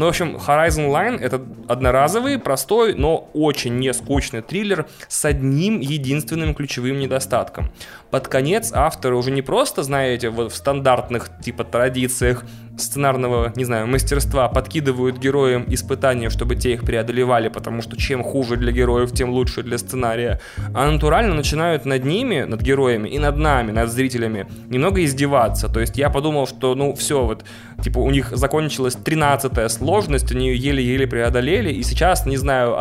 Ну, 0.00 0.06
в 0.06 0.08
общем, 0.08 0.36
Horizon 0.36 0.90
Line— 0.90 1.18
это 1.20 1.42
одноразовый, 1.68 2.38
простой, 2.38 2.94
но 2.94 3.28
очень 3.34 3.78
не 3.78 3.92
скучный 3.92 4.40
триллер 4.40 4.86
с 5.08 5.26
одним 5.26 5.80
единственным 5.80 6.54
ключевым 6.54 6.98
недостатком. 7.00 7.70
Под 8.10 8.26
конец 8.26 8.72
авторы 8.74 9.14
уже 9.14 9.30
не 9.30 9.42
просто, 9.42 9.82
знаете, 9.82 10.30
вот 10.30 10.52
в 10.52 10.56
стандартных 10.56 11.30
типа 11.44 11.64
традициях 11.64 12.46
сценарного, 12.80 13.52
не 13.56 13.64
знаю, 13.64 13.86
мастерства 13.86 14.48
подкидывают 14.48 15.18
героям 15.18 15.64
испытания, 15.68 16.30
чтобы 16.30 16.56
те 16.56 16.72
их 16.72 16.84
преодолевали, 16.84 17.48
потому 17.48 17.82
что 17.82 17.96
чем 17.96 18.22
хуже 18.22 18.56
для 18.56 18.72
героев, 18.72 19.12
тем 19.12 19.30
лучше 19.30 19.62
для 19.62 19.78
сценария, 19.78 20.40
а 20.74 20.90
натурально 20.90 21.34
начинают 21.34 21.84
над 21.84 22.04
ними, 22.04 22.40
над 22.42 22.62
героями 22.62 23.08
и 23.08 23.18
над 23.18 23.36
нами, 23.36 23.70
над 23.70 23.90
зрителями 23.90 24.46
немного 24.68 25.04
издеваться. 25.04 25.68
То 25.68 25.80
есть 25.80 25.96
я 25.98 26.10
подумал, 26.10 26.46
что 26.46 26.74
ну 26.74 26.94
все, 26.94 27.24
вот 27.24 27.44
типа 27.82 27.98
у 27.98 28.10
них 28.10 28.30
закончилась 28.32 28.94
13 28.94 29.70
сложность, 29.70 30.32
они 30.32 30.48
ее 30.50 30.56
еле-еле 30.56 31.06
преодолели, 31.06 31.72
и 31.72 31.82
сейчас, 31.82 32.26
не 32.26 32.36
знаю, 32.36 32.80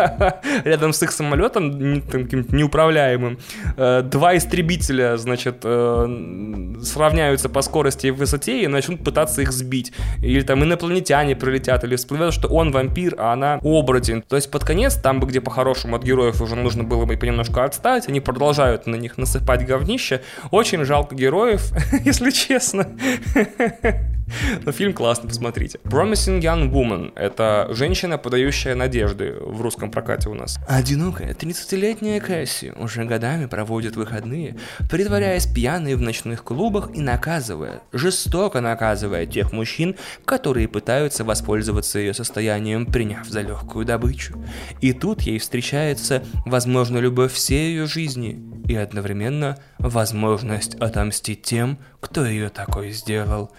рядом 0.64 0.92
с 0.92 1.02
их 1.02 1.12
самолетом 1.12 2.02
каким-то 2.02 2.54
неуправляемым, 2.54 3.38
э, 3.76 4.02
два 4.02 4.36
истребителя, 4.36 5.16
значит, 5.16 5.60
э, 5.64 6.76
сравняются 6.82 7.48
по 7.48 7.62
скорости 7.62 8.08
и 8.08 8.10
высоте 8.10 8.62
и 8.62 8.66
начнут 8.66 9.04
пытаться 9.04 9.42
их 9.42 9.52
сбить. 9.52 9.92
Или 10.20 10.42
там 10.42 10.62
инопланетяне 10.64 11.36
прилетят, 11.36 11.84
или 11.84 11.96
всплывет, 11.96 12.32
что 12.32 12.48
он 12.48 12.72
вампир, 12.72 13.14
а 13.18 13.32
она 13.32 13.58
оборотень. 13.62 14.22
То 14.22 14.36
есть 14.36 14.50
под 14.50 14.64
конец, 14.64 14.94
там 14.94 15.20
бы, 15.20 15.26
где 15.26 15.40
по-хорошему 15.40 15.96
от 15.96 16.02
героев 16.02 16.40
уже 16.40 16.56
нужно 16.56 16.84
было 16.84 17.04
бы 17.04 17.16
понемножку 17.16 17.60
отстать, 17.60 18.08
они 18.08 18.20
продолжают 18.20 18.86
на 18.86 18.96
них 18.96 19.18
насыпать 19.18 19.66
говнище. 19.66 20.22
Очень 20.50 20.84
жалко 20.84 21.14
героев, 21.14 21.72
если 22.04 22.30
честно. 22.30 22.88
Но 24.64 24.72
фильм 24.72 24.92
классный, 24.92 25.28
посмотрите. 25.28 25.78
Promising 25.84 26.40
Young 26.40 26.70
Woman— 26.70 27.12
это 27.16 27.68
женщина, 27.70 28.18
подающая 28.18 28.74
надежды 28.74 29.34
в 29.40 29.60
русском 29.60 29.90
прокате 29.90 30.28
у 30.28 30.34
нас. 30.34 30.58
Одинокая 30.68 31.34
30-летняя 31.34 32.20
Кэсси 32.20 32.72
уже 32.76 33.04
годами 33.04 33.46
проводит 33.46 33.96
выходные, 33.96 34.56
притворяясь 34.90 35.46
пьяной 35.46 35.94
в 35.94 36.00
ночных 36.00 36.44
клубах 36.44 36.90
и 36.94 37.00
наказывая, 37.00 37.82
жестоко 37.92 38.60
наказывая 38.60 39.26
тех 39.26 39.52
мужчин, 39.52 39.96
которые 40.24 40.68
пытаются 40.68 41.24
воспользоваться 41.24 41.98
ее 41.98 42.14
состоянием, 42.14 42.86
приняв 42.86 43.26
за 43.26 43.42
легкую 43.42 43.84
добычу. 43.84 44.42
И 44.80 44.92
тут 44.92 45.22
ей 45.22 45.38
встречается, 45.38 46.22
возможно, 46.46 46.98
любовь 46.98 47.32
всей 47.32 47.70
ее 47.70 47.86
жизни 47.86 48.40
и 48.68 48.74
одновременно 48.74 49.58
возможность 49.78 50.76
отомстить 50.76 51.42
тем, 51.42 51.78
кто 52.02 52.26
ее 52.26 52.48
такой 52.48 52.90
сделал. 52.90 53.50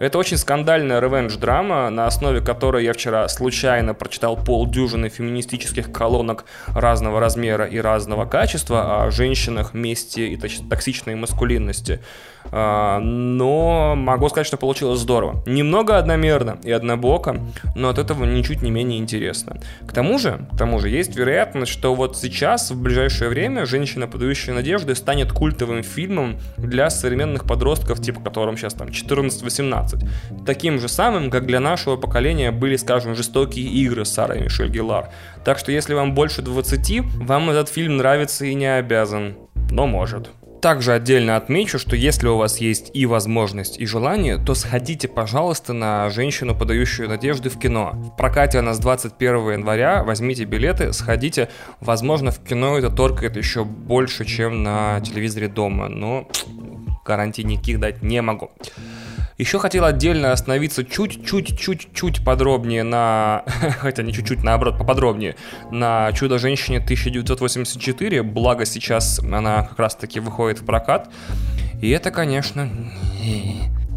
Это 0.00 0.18
очень 0.18 0.36
скандальная 0.36 1.00
ревенж-драма, 1.00 1.88
на 1.90 2.06
основе 2.06 2.40
которой 2.40 2.84
я 2.84 2.92
вчера 2.92 3.28
случайно 3.28 3.94
прочитал 3.94 4.36
полдюжины 4.36 5.08
феминистических 5.08 5.92
колонок 5.92 6.44
разного 6.66 7.20
размера 7.20 7.64
и 7.64 7.78
разного 7.78 8.26
качества 8.26 9.04
о 9.04 9.10
женщинах, 9.12 9.72
месте 9.72 10.26
и 10.26 10.36
токсичной 10.36 11.14
маскулинности. 11.14 12.00
А, 12.50 12.98
но 12.98 13.94
могу 13.96 14.28
сказать, 14.28 14.46
что 14.46 14.56
получилось 14.56 15.00
здорово. 15.00 15.42
Немного 15.46 15.96
одномерно 15.96 16.58
и 16.62 16.70
однобоко, 16.72 17.40
но 17.74 17.88
от 17.88 17.98
этого 17.98 18.24
ничуть 18.24 18.60
не 18.62 18.70
менее 18.70 18.98
интересно. 18.98 19.56
К 19.86 19.92
тому 19.92 20.18
же, 20.18 20.46
к 20.52 20.58
тому 20.58 20.78
же 20.80 20.90
есть 20.90 21.16
вероятность, 21.16 21.72
что 21.72 21.94
вот 21.94 22.18
сейчас, 22.18 22.70
в 22.70 22.82
ближайшее 22.82 23.30
время, 23.30 23.64
«Женщина, 23.64 24.06
подающая 24.06 24.52
надежды» 24.52 24.94
станет 24.94 25.32
культовым 25.32 25.82
фильмом 25.82 26.36
для 26.56 26.90
современных 26.90 27.44
подростков, 27.44 27.83
типа 28.00 28.20
которым 28.20 28.56
сейчас 28.56 28.74
там 28.74 28.88
14-18. 28.88 30.44
Таким 30.44 30.78
же 30.78 30.88
самым, 30.88 31.30
как 31.30 31.46
для 31.46 31.60
нашего 31.60 31.96
поколения 31.96 32.50
были, 32.50 32.76
скажем, 32.76 33.14
«Жестокие 33.14 33.66
игры» 33.66 34.04
с 34.04 34.12
Сарой 34.12 34.40
Мишель 34.40 34.70
Гелар. 34.70 35.10
Так 35.44 35.58
что 35.58 35.72
если 35.72 35.94
вам 35.94 36.14
больше 36.14 36.42
20, 36.42 37.00
вам 37.22 37.50
этот 37.50 37.68
фильм 37.68 37.96
нравится 37.96 38.46
и 38.46 38.54
не 38.54 38.66
обязан, 38.66 39.36
но 39.70 39.86
может. 39.86 40.30
Также 40.64 40.94
отдельно 40.94 41.36
отмечу, 41.36 41.78
что 41.78 41.94
если 41.94 42.26
у 42.26 42.38
вас 42.38 42.56
есть 42.56 42.90
и 42.94 43.04
возможность, 43.04 43.78
и 43.78 43.84
желание, 43.84 44.38
то 44.38 44.54
сходите, 44.54 45.08
пожалуйста, 45.08 45.74
на 45.74 46.08
«Женщину, 46.08 46.56
подающую 46.56 47.06
надежды» 47.06 47.50
в 47.50 47.58
кино. 47.58 47.92
В 47.92 48.16
прокате 48.16 48.60
она 48.60 48.72
с 48.72 48.78
21 48.78 49.50
января, 49.52 50.02
возьмите 50.04 50.44
билеты, 50.44 50.94
сходите. 50.94 51.50
Возможно, 51.80 52.30
в 52.30 52.42
кино 52.42 52.78
это 52.78 52.88
торкает 52.88 53.36
еще 53.36 53.64
больше, 53.64 54.24
чем 54.24 54.62
на 54.62 55.02
телевизоре 55.02 55.48
дома, 55.48 55.90
но 55.90 56.28
гарантий 57.04 57.44
никаких 57.44 57.80
дать 57.80 58.02
не 58.02 58.22
могу. 58.22 58.50
Еще 59.36 59.58
хотел 59.58 59.84
отдельно 59.84 60.30
остановиться 60.30 60.84
чуть-чуть-чуть-чуть 60.84 62.24
подробнее 62.24 62.84
на... 62.84 63.42
Хотя 63.80 64.04
не 64.04 64.12
чуть-чуть, 64.12 64.44
наоборот, 64.44 64.78
поподробнее. 64.78 65.34
На 65.72 66.12
«Чудо-женщине» 66.12 66.78
1984. 66.78 68.22
Благо 68.22 68.64
сейчас 68.64 69.18
она 69.18 69.64
как 69.64 69.78
раз-таки 69.78 70.20
выходит 70.20 70.60
в 70.60 70.64
прокат. 70.64 71.10
И 71.82 71.90
это, 71.90 72.12
конечно... 72.12 72.70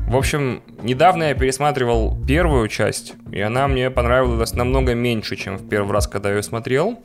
В 0.08 0.16
общем, 0.16 0.64
недавно 0.82 1.24
я 1.24 1.34
пересматривал 1.34 2.18
первую 2.26 2.70
часть, 2.70 3.16
и 3.30 3.42
она 3.42 3.68
мне 3.68 3.92
понравилась 3.92 4.54
намного 4.54 4.94
меньше, 4.96 5.36
чем 5.36 5.58
в 5.58 5.68
первый 5.68 5.92
раз, 5.92 6.08
когда 6.08 6.30
я 6.30 6.38
ее 6.38 6.44
смотрел. 6.44 6.98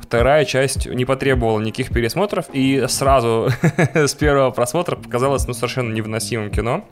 Вторая 0.00 0.44
часть 0.44 0.86
не 0.86 1.04
потребовала 1.04 1.58
никаких 1.58 1.88
пересмотров, 1.88 2.46
и 2.52 2.84
сразу 2.88 3.48
с 3.94 4.14
первого 4.14 4.52
просмотра 4.52 4.94
показалось 4.94 5.48
ну, 5.48 5.54
совершенно 5.54 5.92
невыносимым 5.92 6.50
кино. 6.50 6.84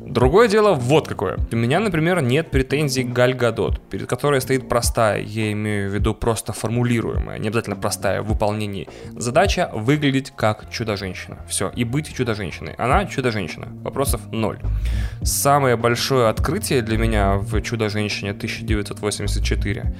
Другое 0.00 0.48
дело 0.48 0.74
вот 0.74 1.08
какое. 1.08 1.38
У 1.52 1.56
меня, 1.56 1.80
например, 1.80 2.20
нет 2.20 2.50
претензий 2.50 3.04
к 3.04 3.12
Галь 3.12 3.34
Гадот, 3.34 3.80
перед 3.88 4.06
которой 4.06 4.40
стоит 4.40 4.68
простая, 4.68 5.20
я 5.22 5.52
имею 5.52 5.90
в 5.90 5.94
виду 5.94 6.14
просто 6.14 6.52
формулируемая, 6.52 7.38
не 7.38 7.48
обязательно 7.48 7.76
простая 7.76 8.22
в 8.22 8.26
выполнении. 8.26 8.88
Задача 9.12 9.70
выглядеть 9.72 10.32
как 10.34 10.68
чудо-женщина. 10.70 11.38
Все, 11.48 11.70
и 11.74 11.84
быть 11.84 12.14
чудо-женщиной. 12.14 12.74
Она 12.76 13.06
чудо-женщина. 13.06 13.68
Вопросов 13.82 14.20
ноль. 14.32 14.58
Самое 15.22 15.76
большое 15.76 16.28
открытие 16.28 16.82
для 16.82 16.98
меня 16.98 17.36
в 17.36 17.60
«Чудо-женщине» 17.60 18.30
1984 18.30 19.94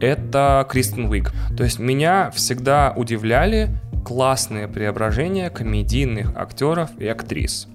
это 0.00 0.66
Кристен 0.68 1.06
Уик. 1.06 1.32
То 1.56 1.64
есть 1.64 1.78
меня 1.78 2.30
всегда 2.30 2.92
удивляли 2.94 3.70
классные 4.04 4.68
преображения 4.68 5.50
комедийных 5.50 6.36
актеров 6.36 6.90
и 6.98 7.06
актрис. 7.06 7.68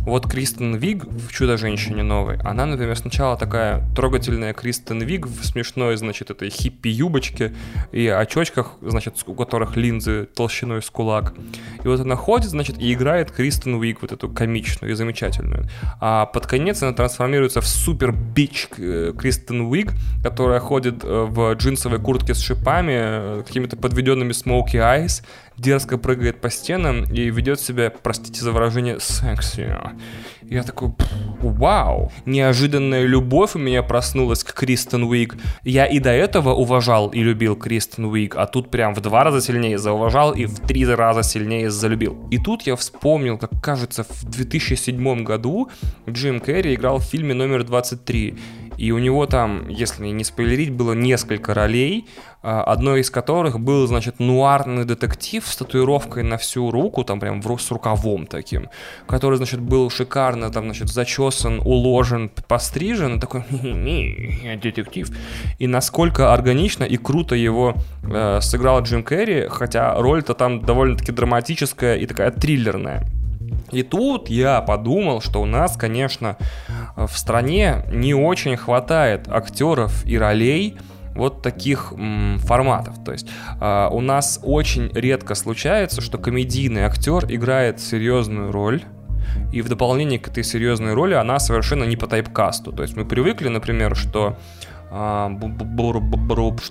Вот 0.00 0.30
Кристен 0.30 0.76
Виг 0.76 1.04
в 1.04 1.32
«Чудо-женщине» 1.32 2.02
новой, 2.02 2.38
она, 2.44 2.64
например, 2.66 2.96
сначала 2.96 3.36
такая 3.36 3.82
трогательная 3.96 4.52
Кристен 4.52 5.00
Виг 5.02 5.26
в 5.26 5.44
смешной, 5.44 5.96
значит, 5.96 6.30
этой 6.30 6.48
хиппи-юбочке 6.48 7.54
и 7.90 8.06
очочках, 8.06 8.72
значит, 8.82 9.14
у 9.26 9.34
которых 9.34 9.76
линзы 9.76 10.26
толщиной 10.26 10.82
с 10.82 10.90
кулак. 10.90 11.34
И 11.82 11.88
вот 11.88 12.00
она 12.00 12.14
ходит, 12.14 12.50
значит, 12.50 12.78
и 12.78 12.92
играет 12.92 13.32
Кристен 13.32 13.80
Виг, 13.80 14.02
вот 14.02 14.12
эту 14.12 14.28
комичную 14.28 14.92
и 14.92 14.94
замечательную. 14.94 15.68
А 16.00 16.26
под 16.26 16.46
конец 16.46 16.82
она 16.82 16.92
трансформируется 16.92 17.60
в 17.60 17.66
супер-бич 17.66 18.68
э, 18.78 19.12
Кристен 19.18 19.62
Уиг, 19.62 19.92
которая 20.22 20.60
ходит 20.60 21.02
э, 21.02 21.26
в 21.28 21.54
джинсовой 21.54 21.98
куртке 21.98 22.34
с 22.34 22.40
шипами, 22.40 22.94
э, 22.96 23.42
какими-то 23.46 23.76
подведенными 23.76 24.32
смоки 24.32 24.76
айс, 24.76 25.22
дерзко 25.56 25.98
прыгает 25.98 26.40
по 26.40 26.50
стенам 26.50 27.04
и 27.04 27.30
ведет 27.30 27.60
себя, 27.60 27.90
простите 27.90 28.40
за 28.42 28.52
выражение, 28.52 29.00
секси. 29.00 29.76
Я 30.48 30.62
такой, 30.62 30.92
вау, 31.40 32.12
неожиданная 32.24 33.04
любовь 33.04 33.56
у 33.56 33.58
меня 33.58 33.82
проснулась 33.82 34.44
к 34.44 34.52
Кристен 34.52 35.02
Уик. 35.02 35.36
Я 35.64 35.86
и 35.86 35.98
до 35.98 36.10
этого 36.10 36.54
уважал 36.54 37.08
и 37.08 37.20
любил 37.20 37.56
Кристен 37.56 38.04
Уик, 38.04 38.36
а 38.36 38.46
тут 38.46 38.70
прям 38.70 38.94
в 38.94 39.00
два 39.00 39.24
раза 39.24 39.40
сильнее 39.40 39.78
зауважал 39.78 40.32
и 40.32 40.44
в 40.46 40.60
три 40.60 40.86
раза 40.86 41.22
сильнее 41.22 41.70
залюбил. 41.70 42.28
И 42.30 42.38
тут 42.38 42.62
я 42.62 42.76
вспомнил, 42.76 43.38
как 43.38 43.50
кажется, 43.60 44.04
в 44.04 44.24
2007 44.24 45.24
году 45.24 45.68
Джим 46.08 46.40
Керри 46.40 46.74
играл 46.74 46.98
в 46.98 47.04
фильме 47.04 47.34
номер 47.34 47.64
23. 47.64 48.38
И 48.76 48.92
у 48.92 48.98
него 48.98 49.26
там, 49.26 49.68
если 49.68 50.08
не 50.08 50.24
спойлерить, 50.24 50.70
было 50.70 50.92
несколько 50.92 51.54
ролей, 51.54 52.06
а, 52.42 52.62
одной 52.62 53.00
из 53.00 53.10
которых 53.10 53.58
был, 53.58 53.86
значит, 53.86 54.20
нуарный 54.20 54.84
детектив 54.84 55.44
с 55.44 55.56
татуировкой 55.56 56.22
на 56.22 56.36
всю 56.36 56.70
руку, 56.70 57.02
там 57.02 57.18
прям 57.18 57.42
с 57.42 57.70
рукавом 57.70 58.26
таким, 58.26 58.68
который, 59.06 59.36
значит, 59.36 59.60
был 59.60 59.90
шикарно 59.90 60.50
там, 60.50 60.66
значит, 60.66 60.88
зачесан, 60.88 61.60
уложен, 61.64 62.30
пострижен, 62.46 63.16
и 63.16 63.20
такой, 63.20 63.44
я 63.50 64.56
детектив. 64.56 65.10
И 65.58 65.66
насколько 65.66 66.32
органично 66.32 66.84
и 66.84 66.96
круто 66.96 67.34
его 67.34 67.74
э, 68.04 68.40
сыграл 68.40 68.82
Джим 68.82 69.02
Керри, 69.02 69.48
хотя 69.48 69.94
роль-то 69.94 70.34
там 70.34 70.60
довольно-таки 70.60 71.12
драматическая 71.12 71.96
и 71.96 72.06
такая 72.06 72.30
триллерная. 72.30 73.06
И 73.72 73.82
тут 73.82 74.28
я 74.28 74.60
подумал, 74.60 75.20
что 75.20 75.42
у 75.42 75.46
нас, 75.46 75.76
конечно, 75.76 76.36
в 76.96 77.16
стране 77.16 77.84
не 77.92 78.14
очень 78.14 78.56
хватает 78.56 79.28
актеров 79.28 80.04
и 80.06 80.18
ролей, 80.18 80.78
вот 81.16 81.42
таких 81.42 81.92
м, 81.96 82.38
форматов. 82.40 83.02
То 83.04 83.12
есть 83.12 83.28
э, 83.60 83.88
у 83.90 84.00
нас 84.00 84.38
очень 84.42 84.90
редко 84.92 85.34
случается, 85.34 86.00
что 86.00 86.18
комедийный 86.18 86.82
актер 86.82 87.24
играет 87.28 87.80
серьезную 87.80 88.52
роль, 88.52 88.82
и 89.52 89.60
в 89.60 89.68
дополнение 89.68 90.18
к 90.18 90.28
этой 90.28 90.44
серьезной 90.44 90.94
роли 90.94 91.14
она 91.14 91.38
совершенно 91.38 91.84
не 91.84 91.96
по 91.96 92.06
тайпкасту. 92.06 92.72
То 92.72 92.82
есть 92.82 92.96
мы 92.96 93.04
привыкли, 93.04 93.48
например, 93.48 93.96
что 93.96 94.38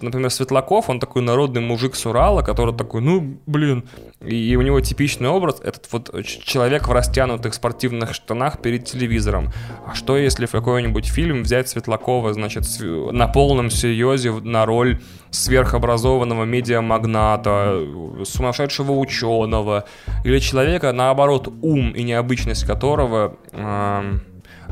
например, 0.02 0.30
Светлаков, 0.30 0.90
он 0.90 1.00
такой 1.00 1.22
народный 1.22 1.62
мужик 1.62 1.96
с 1.96 2.06
Урала, 2.06 2.42
который 2.42 2.74
такой, 2.74 3.02
ну, 3.02 3.38
блин, 3.46 3.84
и 4.22 4.56
у 4.56 4.62
него 4.62 4.80
типичный 4.80 5.28
образ, 5.28 5.60
этот 5.60 5.92
вот 5.92 6.26
человек 6.26 6.88
в 6.88 6.92
растянутых 6.92 7.54
спортивных 7.54 8.14
штанах 8.14 8.62
перед 8.62 8.86
телевизором. 8.86 9.52
А 9.86 9.96
что 9.96 10.18
если 10.18 10.46
в 10.46 10.52
какой-нибудь 10.52 11.06
фильм 11.06 11.44
взять 11.44 11.68
Светлакова, 11.68 12.34
значит, 12.34 12.64
на 12.80 13.28
полном 13.28 13.70
серьезе 13.70 14.32
на 14.32 14.66
роль 14.66 15.02
сверхобразованного 15.32 16.46
медиамагната, 16.46 17.82
сумасшедшего 18.24 18.94
ученого, 18.94 19.84
или 20.24 20.40
человека, 20.40 20.94
наоборот, 20.94 21.54
ум 21.62 21.92
и 21.92 22.04
необычность 22.04 22.66
которого... 22.66 23.38
Э- 23.52 24.20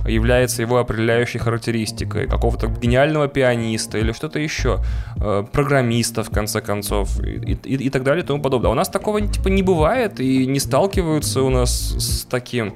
является 0.07 0.61
его 0.61 0.77
определяющей 0.77 1.39
характеристикой, 1.39 2.27
какого-то 2.27 2.67
гениального 2.67 3.27
пианиста 3.27 3.97
или 3.97 4.11
что-то 4.11 4.39
еще, 4.39 4.79
э, 5.17 5.43
программиста, 5.51 6.23
в 6.23 6.29
конце 6.29 6.61
концов, 6.61 7.19
и, 7.19 7.53
и, 7.63 7.75
и 7.85 7.89
так 7.89 8.03
далее 8.03 8.23
и 8.23 8.27
тому 8.27 8.41
подобное. 8.41 8.69
А 8.69 8.71
у 8.71 8.75
нас 8.75 8.89
такого 8.89 9.21
типа 9.21 9.49
не 9.49 9.63
бывает 9.63 10.19
и 10.19 10.45
не 10.45 10.59
сталкиваются 10.59 11.41
у 11.41 11.49
нас 11.49 11.71
с 11.71 12.25
таким 12.25 12.73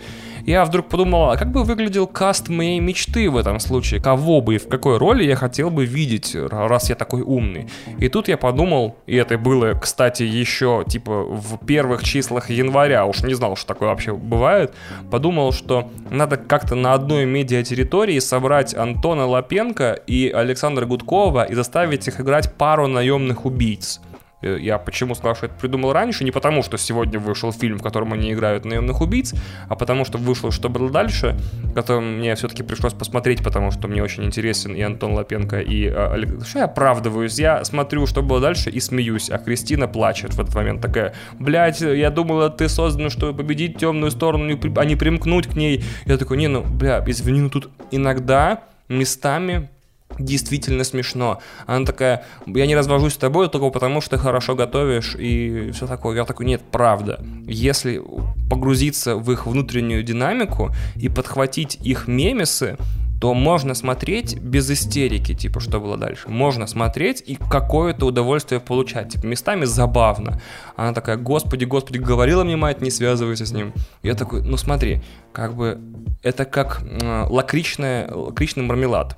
я 0.48 0.64
вдруг 0.64 0.88
подумал, 0.88 1.32
а 1.32 1.38
как 1.38 1.52
бы 1.52 1.64
выглядел 1.66 2.08
каст 2.08 2.48
моей 2.48 2.80
мечты 2.80 3.30
в 3.30 3.36
этом 3.36 3.60
случае? 3.60 4.00
Кого 4.00 4.40
бы 4.40 4.56
и 4.56 4.58
в 4.58 4.70
какой 4.70 4.98
роли 4.98 5.26
я 5.26 5.36
хотел 5.36 5.70
бы 5.70 5.86
видеть, 5.86 6.36
раз 6.36 6.90
я 6.90 6.96
такой 6.96 7.22
умный? 7.22 7.68
И 8.00 8.08
тут 8.08 8.30
я 8.30 8.38
подумал, 8.38 8.96
и 9.08 9.18
это 9.18 9.38
было, 9.38 9.74
кстати, 9.74 10.24
еще 10.24 10.86
типа 10.88 11.24
в 11.24 11.66
первых 11.66 12.02
числах 12.06 12.50
января, 12.50 13.06
уж 13.06 13.24
не 13.24 13.34
знал, 13.34 13.58
что 13.58 13.68
такое 13.68 13.90
вообще 13.90 14.14
бывает, 14.14 14.74
подумал, 15.12 15.52
что 15.52 15.92
надо 16.10 16.38
как-то 16.38 16.76
на 16.76 16.94
одной 17.08 17.24
медиатерритории 17.24 18.20
собрать 18.20 18.76
Антона 18.76 19.26
Лапенко 19.26 19.94
и 20.08 20.30
Александра 20.30 20.86
Гудкова 20.86 21.46
и 21.46 21.56
заставить 21.56 22.06
их 22.06 22.20
играть 22.20 22.54
пару 22.56 22.88
наемных 22.88 23.46
убийц. 23.46 24.02
Э, 24.42 24.58
я 24.60 24.78
почему 24.78 25.16
что 25.16 25.32
это 25.32 25.50
придумал 25.50 25.94
раньше? 25.94 26.24
Не 26.24 26.32
потому, 26.32 26.64
что 26.64 26.78
сегодня 26.78 27.20
вышел 27.20 27.52
фильм, 27.52 27.80
в 27.80 27.84
котором 27.84 28.14
они 28.14 28.34
играют 28.34 28.66
наемных 28.66 29.02
убийц, 29.02 29.34
а 29.68 29.76
потому 29.76 30.06
что 30.06 30.18
вышел 30.18 30.52
«Что 30.52 30.70
было 30.70 30.90
дальше», 30.90 31.38
который 31.74 32.02
мне 32.02 32.36
все-таки 32.36 32.64
пришлось 32.64 32.94
посмотреть, 32.94 33.44
потому 33.44 33.72
что 33.72 33.88
мне 33.88 34.04
очень 34.04 34.24
интересен 34.24 34.74
и 34.74 34.82
Антон 34.82 35.14
Лапенко, 35.14 35.60
и 35.60 35.88
а, 35.88 36.14
Олег... 36.14 36.46
Что 36.46 36.60
я 36.60 36.66
оправдываюсь? 36.66 37.40
Я 37.40 37.64
смотрю 37.66 38.06
«Что 38.06 38.22
было 38.22 38.40
дальше» 38.40 38.70
и 38.70 38.80
смеюсь, 38.80 39.30
а 39.30 39.38
Кристина 39.38 39.88
плачет 39.88 40.34
в 40.34 40.40
этот 40.40 40.54
момент 40.54 40.82
такая, 40.82 41.14
блядь, 41.40 41.82
я 41.82 42.10
думала, 42.12 42.50
ты 42.50 42.70
создан, 42.70 43.10
чтобы 43.10 43.38
победить 43.38 43.78
темную 43.78 44.12
сторону, 44.12 44.58
а 44.76 44.86
не 44.86 44.96
примкнуть 44.96 45.48
к 45.48 45.56
ней. 45.56 45.84
Я 46.06 46.18
такой, 46.18 46.38
не, 46.38 46.48
ну, 46.48 46.64
бля, 46.64 47.04
извини, 47.08 47.42
ну 47.42 47.50
тут 47.50 47.70
иногда 47.92 48.64
местами 48.90 49.70
действительно 50.18 50.84
смешно. 50.84 51.40
Она 51.66 51.86
такая, 51.86 52.26
я 52.46 52.66
не 52.66 52.76
развожусь 52.76 53.14
с 53.14 53.18
тобой 53.18 53.50
только 53.50 53.70
потому, 53.70 54.02
что 54.02 54.18
ты 54.18 54.18
хорошо 54.18 54.56
готовишь 54.56 55.16
и 55.18 55.72
все 55.74 55.88
такое. 55.88 56.16
Я 56.16 56.26
такой, 56.26 56.46
нет, 56.46 56.62
правда. 56.72 57.24
Если 57.46 58.02
погрузиться 58.50 59.16
в 59.16 59.32
их 59.32 59.46
внутреннюю 59.46 60.04
динамику 60.04 60.72
и 60.96 61.10
подхватить 61.10 61.78
их 61.82 62.08
мемесы, 62.08 62.78
то 63.20 63.34
можно 63.34 63.74
смотреть 63.74 64.40
без 64.40 64.70
истерики, 64.70 65.34
типа, 65.34 65.60
что 65.60 65.80
было 65.80 65.98
дальше. 65.98 66.30
Можно 66.30 66.68
смотреть 66.68 67.24
и 67.26 67.36
какое-то 67.36 68.06
удовольствие 68.06 68.62
получать. 68.62 69.14
Типа, 69.14 69.26
местами 69.26 69.66
забавно. 69.66 70.40
Она 70.76 70.94
такая, 70.94 71.18
господи, 71.18 71.66
господи, 71.66 71.98
говорила 71.98 72.44
мне 72.44 72.56
мать, 72.56 72.82
не 72.82 72.92
связывайся 72.92 73.46
с 73.48 73.52
ним. 73.52 73.74
Я 74.04 74.14
такой, 74.14 74.44
ну 74.44 74.56
смотри, 74.58 75.02
как 75.32 75.56
бы 75.56 75.80
это 76.22 76.46
как 76.46 76.82
э, 76.84 77.26
лакричный, 77.28 78.08
лакричный 78.12 78.64
мармелад 78.64 79.18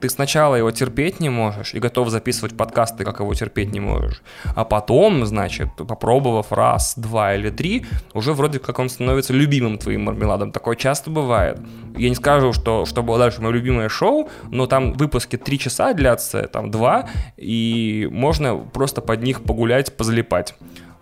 ты 0.00 0.08
сначала 0.08 0.54
его 0.54 0.70
терпеть 0.70 1.20
не 1.20 1.28
можешь 1.28 1.74
и 1.74 1.78
готов 1.78 2.10
записывать 2.10 2.56
подкасты, 2.56 3.04
как 3.04 3.20
его 3.20 3.34
терпеть 3.34 3.72
не 3.72 3.80
можешь, 3.80 4.22
а 4.54 4.64
потом, 4.64 5.26
значит, 5.26 5.68
попробовав 5.76 6.52
раз, 6.52 6.94
два 6.96 7.34
или 7.34 7.50
три, 7.50 7.86
уже 8.14 8.32
вроде 8.32 8.58
как 8.58 8.78
он 8.78 8.88
становится 8.88 9.32
любимым 9.32 9.78
твоим 9.78 10.04
мармеладом. 10.04 10.52
Такое 10.52 10.76
часто 10.76 11.10
бывает. 11.10 11.60
Я 11.96 12.08
не 12.08 12.14
скажу, 12.14 12.52
что, 12.52 12.84
что 12.84 13.02
было 13.02 13.18
дальше 13.18 13.40
мое 13.40 13.52
любимое 13.52 13.88
шоу, 13.88 14.28
но 14.50 14.66
там 14.66 14.92
выпуски 14.92 15.36
три 15.36 15.58
часа 15.58 15.92
длятся, 15.92 16.46
там 16.46 16.70
два, 16.70 17.08
и 17.36 18.08
можно 18.10 18.56
просто 18.56 19.00
под 19.00 19.22
них 19.22 19.42
погулять, 19.42 19.96
позалипать. 19.96 20.54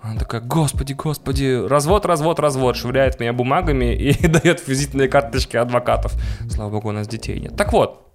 Она 0.06 0.20
такая, 0.20 0.40
господи, 0.40 0.92
господи, 0.92 1.66
развод, 1.66 2.06
развод, 2.06 2.38
развод, 2.38 2.76
швыряет 2.76 3.18
меня 3.18 3.32
бумагами 3.32 3.94
и 3.96 4.26
дает 4.28 4.66
визитные 4.68 5.09
карточки 5.09 5.56
адвокатов. 5.56 6.14
Слава 6.48 6.70
богу, 6.70 6.88
у 6.90 6.92
нас 6.92 7.09
детей 7.09 7.40
нет. 7.40 7.56
Так 7.56 7.72
вот, 7.72 8.06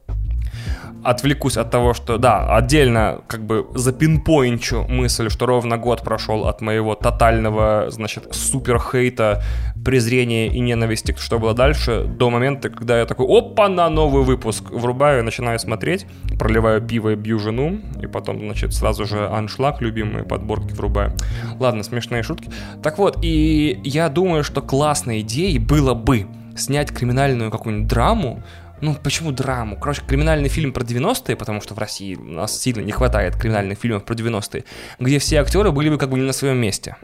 отвлекусь 1.03 1.57
от 1.57 1.71
того, 1.71 1.93
что, 1.93 2.17
да, 2.17 2.55
отдельно 2.55 3.21
как 3.27 3.43
бы 3.43 3.67
запинпоинчу 3.73 4.85
мысль, 4.87 5.29
что 5.29 5.45
ровно 5.45 5.77
год 5.77 6.03
прошел 6.03 6.47
от 6.47 6.61
моего 6.61 6.95
тотального, 6.95 7.87
значит, 7.89 8.27
супер 8.31 8.79
хейта, 8.79 9.41
презрения 9.83 10.47
и 10.47 10.59
ненависти, 10.59 11.15
что 11.17 11.39
было 11.39 11.53
дальше, 11.53 12.05
до 12.05 12.29
момента, 12.29 12.69
когда 12.69 12.99
я 12.99 13.05
такой, 13.05 13.25
опа, 13.25 13.67
на 13.67 13.89
новый 13.89 14.23
выпуск, 14.23 14.69
врубаю, 14.69 15.23
начинаю 15.23 15.59
смотреть, 15.59 16.05
проливаю 16.37 16.81
пиво 16.81 17.13
и 17.13 17.15
бью 17.15 17.39
жену, 17.39 17.79
и 18.01 18.07
потом, 18.07 18.39
значит, 18.39 18.73
сразу 18.73 19.05
же 19.05 19.27
аншлаг, 19.27 19.81
любимые 19.81 20.23
подборки 20.23 20.73
врубаю. 20.73 21.13
Ладно, 21.59 21.83
смешные 21.83 22.21
шутки. 22.21 22.51
Так 22.83 22.97
вот, 22.97 23.17
и 23.23 23.79
я 23.83 24.09
думаю, 24.09 24.43
что 24.43 24.61
классной 24.61 25.21
идеей 25.21 25.57
было 25.57 25.93
бы 25.93 26.27
снять 26.55 26.91
криминальную 26.91 27.49
какую-нибудь 27.49 27.87
драму, 27.87 28.43
ну, 28.81 28.95
почему 28.95 29.31
драму? 29.31 29.77
Короче, 29.77 30.01
криминальный 30.05 30.49
фильм 30.49 30.73
про 30.73 30.83
90-е, 30.83 31.35
потому 31.35 31.61
что 31.61 31.73
в 31.73 31.77
России 31.77 32.15
у 32.15 32.23
нас 32.23 32.59
сильно 32.59 32.81
не 32.81 32.91
хватает 32.91 33.35
криминальных 33.35 33.79
фильмов 33.79 34.03
про 34.03 34.13
90-е, 34.13 34.63
где 34.99 35.19
все 35.19 35.41
актеры 35.41 35.71
были 35.71 35.89
бы 35.89 35.97
как 35.97 36.09
бы 36.09 36.17
не 36.17 36.25
на 36.25 36.33
своем 36.33 36.57
месте. 36.57 36.97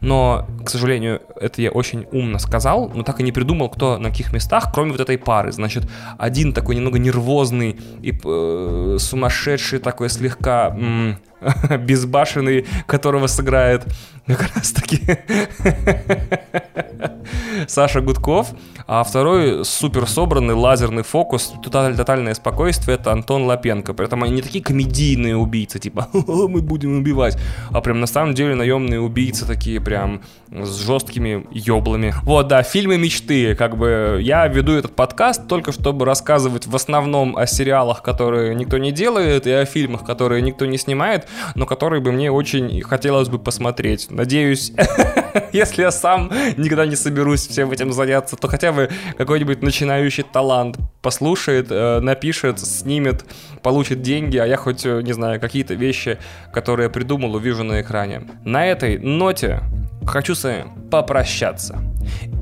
Но, 0.00 0.46
к 0.64 0.70
сожалению, 0.70 1.22
это 1.40 1.62
я 1.62 1.70
очень 1.70 2.06
умно 2.12 2.38
сказал, 2.38 2.90
но 2.94 3.02
так 3.02 3.20
и 3.20 3.22
не 3.22 3.32
придумал, 3.32 3.68
кто 3.68 3.98
на 3.98 4.10
каких 4.10 4.32
местах, 4.32 4.70
кроме 4.72 4.92
вот 4.92 5.00
этой 5.00 5.18
пары. 5.18 5.52
Значит, 5.52 5.88
один 6.18 6.52
такой 6.52 6.76
немного 6.76 6.98
нервозный 6.98 7.76
и 8.02 8.18
э, 8.24 8.96
сумасшедший 8.98 9.78
такой 9.78 10.10
слегка... 10.10 10.68
М- 10.68 11.18
безбашенный, 11.78 12.66
которого 12.86 13.26
сыграет 13.26 13.84
как 14.26 14.54
раз 14.54 14.72
таки 14.72 15.00
Саша 17.68 18.00
Гудков, 18.00 18.52
а 18.86 19.02
второй 19.02 19.64
супер 19.64 20.06
собранный 20.06 20.54
лазерный 20.54 21.02
фокус, 21.02 21.54
тотальное 21.62 22.34
спокойствие, 22.34 22.96
это 22.96 23.12
Антон 23.12 23.44
Лапенко. 23.44 23.94
При 23.94 24.06
этом 24.06 24.22
они 24.22 24.34
не 24.34 24.42
такие 24.42 24.62
комедийные 24.62 25.36
убийцы, 25.36 25.78
типа 25.78 26.08
мы 26.12 26.60
будем 26.60 26.98
убивать, 26.98 27.38
а 27.70 27.80
прям 27.80 28.00
на 28.00 28.06
самом 28.06 28.34
деле 28.34 28.54
наемные 28.54 29.00
убийцы 29.00 29.46
такие 29.46 29.80
прям 29.80 30.22
с 30.50 30.84
жесткими 30.84 31.46
еблами. 31.50 32.14
Вот, 32.22 32.48
да, 32.48 32.62
фильмы 32.62 32.98
мечты, 32.98 33.54
как 33.54 33.76
бы 33.76 34.18
я 34.20 34.46
веду 34.46 34.72
этот 34.72 34.94
подкаст 34.94 35.48
только 35.48 35.72
чтобы 35.72 36.04
рассказывать 36.04 36.66
в 36.66 36.76
основном 36.76 37.36
о 37.36 37.46
сериалах, 37.46 38.02
которые 38.02 38.54
никто 38.54 38.78
не 38.78 38.92
делает, 38.92 39.46
и 39.46 39.50
о 39.50 39.64
фильмах, 39.64 40.04
которые 40.04 40.42
никто 40.42 40.66
не 40.66 40.78
снимает, 40.78 41.26
но 41.54 41.66
которые 41.66 42.00
бы 42.00 42.12
мне 42.12 42.30
очень 42.30 42.82
хотелось 42.82 43.28
бы 43.28 43.38
посмотреть. 43.38 44.08
Надеюсь, 44.10 44.72
если 45.52 45.82
я 45.82 45.90
сам 45.90 46.30
никогда 46.56 46.86
не 46.86 46.96
соберусь 46.96 47.46
всем 47.46 47.70
этим 47.70 47.92
заняться, 47.92 48.36
то 48.36 48.48
хотя 48.48 48.73
бы 48.74 48.90
какой-нибудь 49.16 49.62
начинающий 49.62 50.24
талант 50.24 50.78
послушает, 51.02 51.68
э, 51.70 52.00
напишет, 52.00 52.60
снимет, 52.60 53.24
получит 53.62 54.02
деньги, 54.02 54.36
а 54.36 54.46
я 54.46 54.56
хоть, 54.56 54.84
э, 54.86 55.02
не 55.02 55.12
знаю, 55.12 55.40
какие-то 55.40 55.74
вещи, 55.74 56.18
которые 56.52 56.90
придумал, 56.90 57.34
увижу 57.34 57.64
на 57.64 57.80
экране. 57.80 58.22
На 58.44 58.66
этой 58.66 58.98
ноте 58.98 59.60
хочу 60.06 60.34
с 60.34 60.44
вами 60.44 60.66
попрощаться 60.90 61.78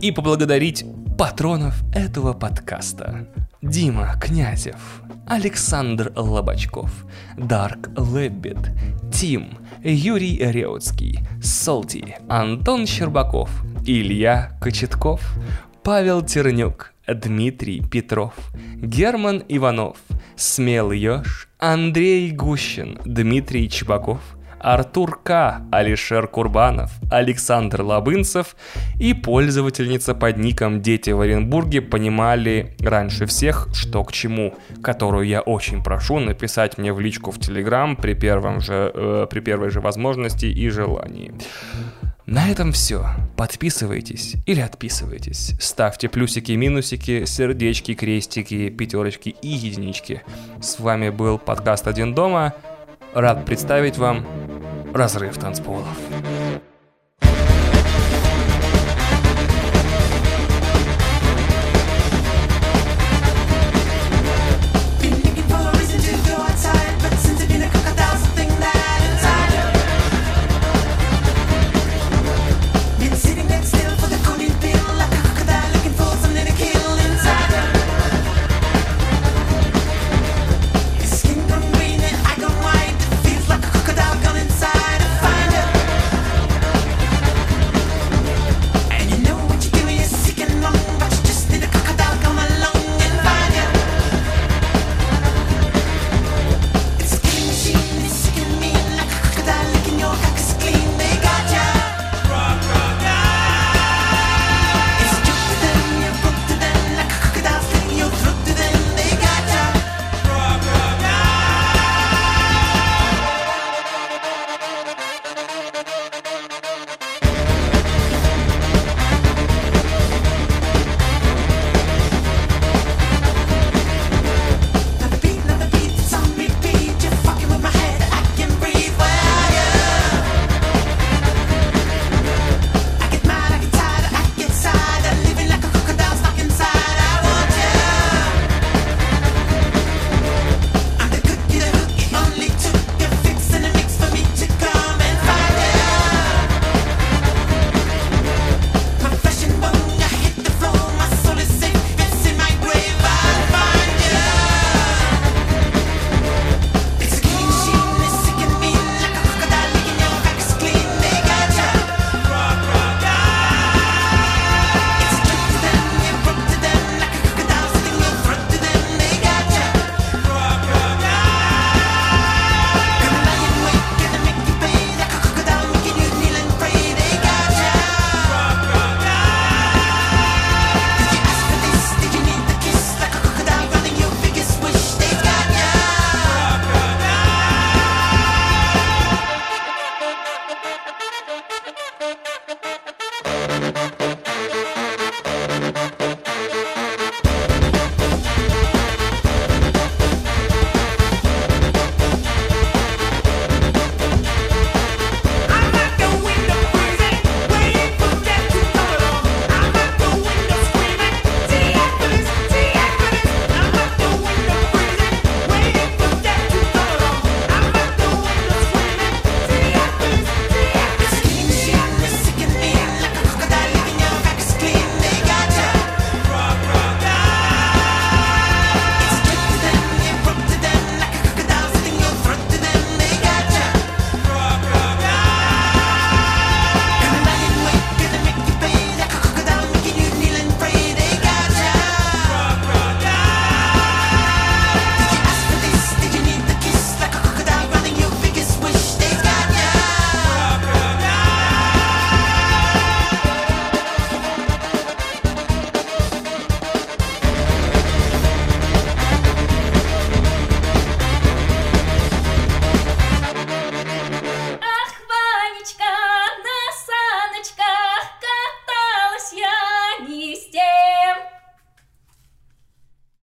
и 0.01 0.13
поблагодарить 0.13 0.85
патронов 1.19 1.83
этого 1.95 2.33
подкаста. 2.33 3.29
Дима 3.63 4.15
Князев, 4.21 5.03
Александр 5.29 6.13
Лобачков, 6.17 6.91
Дарк 7.37 7.91
Леббит, 7.97 8.59
Тим, 9.13 9.57
Юрий 9.85 10.37
Реутский, 10.39 11.21
Солти, 11.41 12.17
Антон 12.29 12.87
Щербаков, 12.87 13.51
Илья 13.87 14.59
Кочетков, 14.61 15.21
Павел 15.85 16.23
Тернюк, 16.23 16.93
Дмитрий 17.07 17.83
Петров, 17.83 18.35
Герман 18.77 19.43
Иванов, 19.49 19.97
Смелый 20.37 20.99
Ёж, 20.99 21.49
Андрей 21.59 22.31
Гущин, 22.31 22.99
Дмитрий 23.05 23.69
Чебаков– 23.69 24.21
Артур 24.63 25.19
К., 25.25 25.63
Алишер 25.73 26.29
Курбанов, 26.29 26.93
Александр 27.11 27.83
Лабынцев 27.83 28.55
и 28.99 29.13
пользовательница 29.13 30.15
под 30.15 30.37
ником 30.37 30.81
«Дети 30.81 31.11
в 31.11 31.21
Оренбурге» 31.21 31.83
понимали 31.83 32.77
раньше 32.81 33.27
всех, 33.27 33.69
что 33.75 34.05
к 34.05 34.13
чему, 34.13 34.55
которую 34.81 35.27
я 35.27 35.41
очень 35.41 35.83
прошу 35.83 36.21
написать 36.21 36.79
мне 36.79 36.93
в 36.93 37.01
личку 37.01 37.33
в 37.33 37.41
Телеграм 37.41 37.97
при, 37.97 38.15
первом 38.15 38.61
же, 38.61 38.93
э, 38.95 39.27
при 39.29 39.41
первой 39.41 39.71
же 39.71 39.81
возможности 39.81 40.47
и 40.47 40.69
желании. 40.69 41.35
На 42.27 42.49
этом 42.49 42.71
все. 42.73 43.07
Подписывайтесь 43.37 44.37
или 44.47 44.61
отписывайтесь. 44.61 45.55
Ставьте 45.61 46.09
плюсики, 46.09 46.53
минусики, 46.53 47.25
сердечки, 47.25 47.95
крестики, 47.95 48.69
пятерочки 48.69 49.31
и 49.43 49.49
единички. 49.49 50.23
С 50.61 50.79
вами 50.79 51.11
был 51.11 51.39
подкаст 51.39 51.89
«Один 51.89 52.15
дома». 52.15 52.55
Рад 53.13 53.45
представить 53.45 53.99
вам 53.99 54.25
разрыв 54.95 55.37
танцполов. 55.37 55.89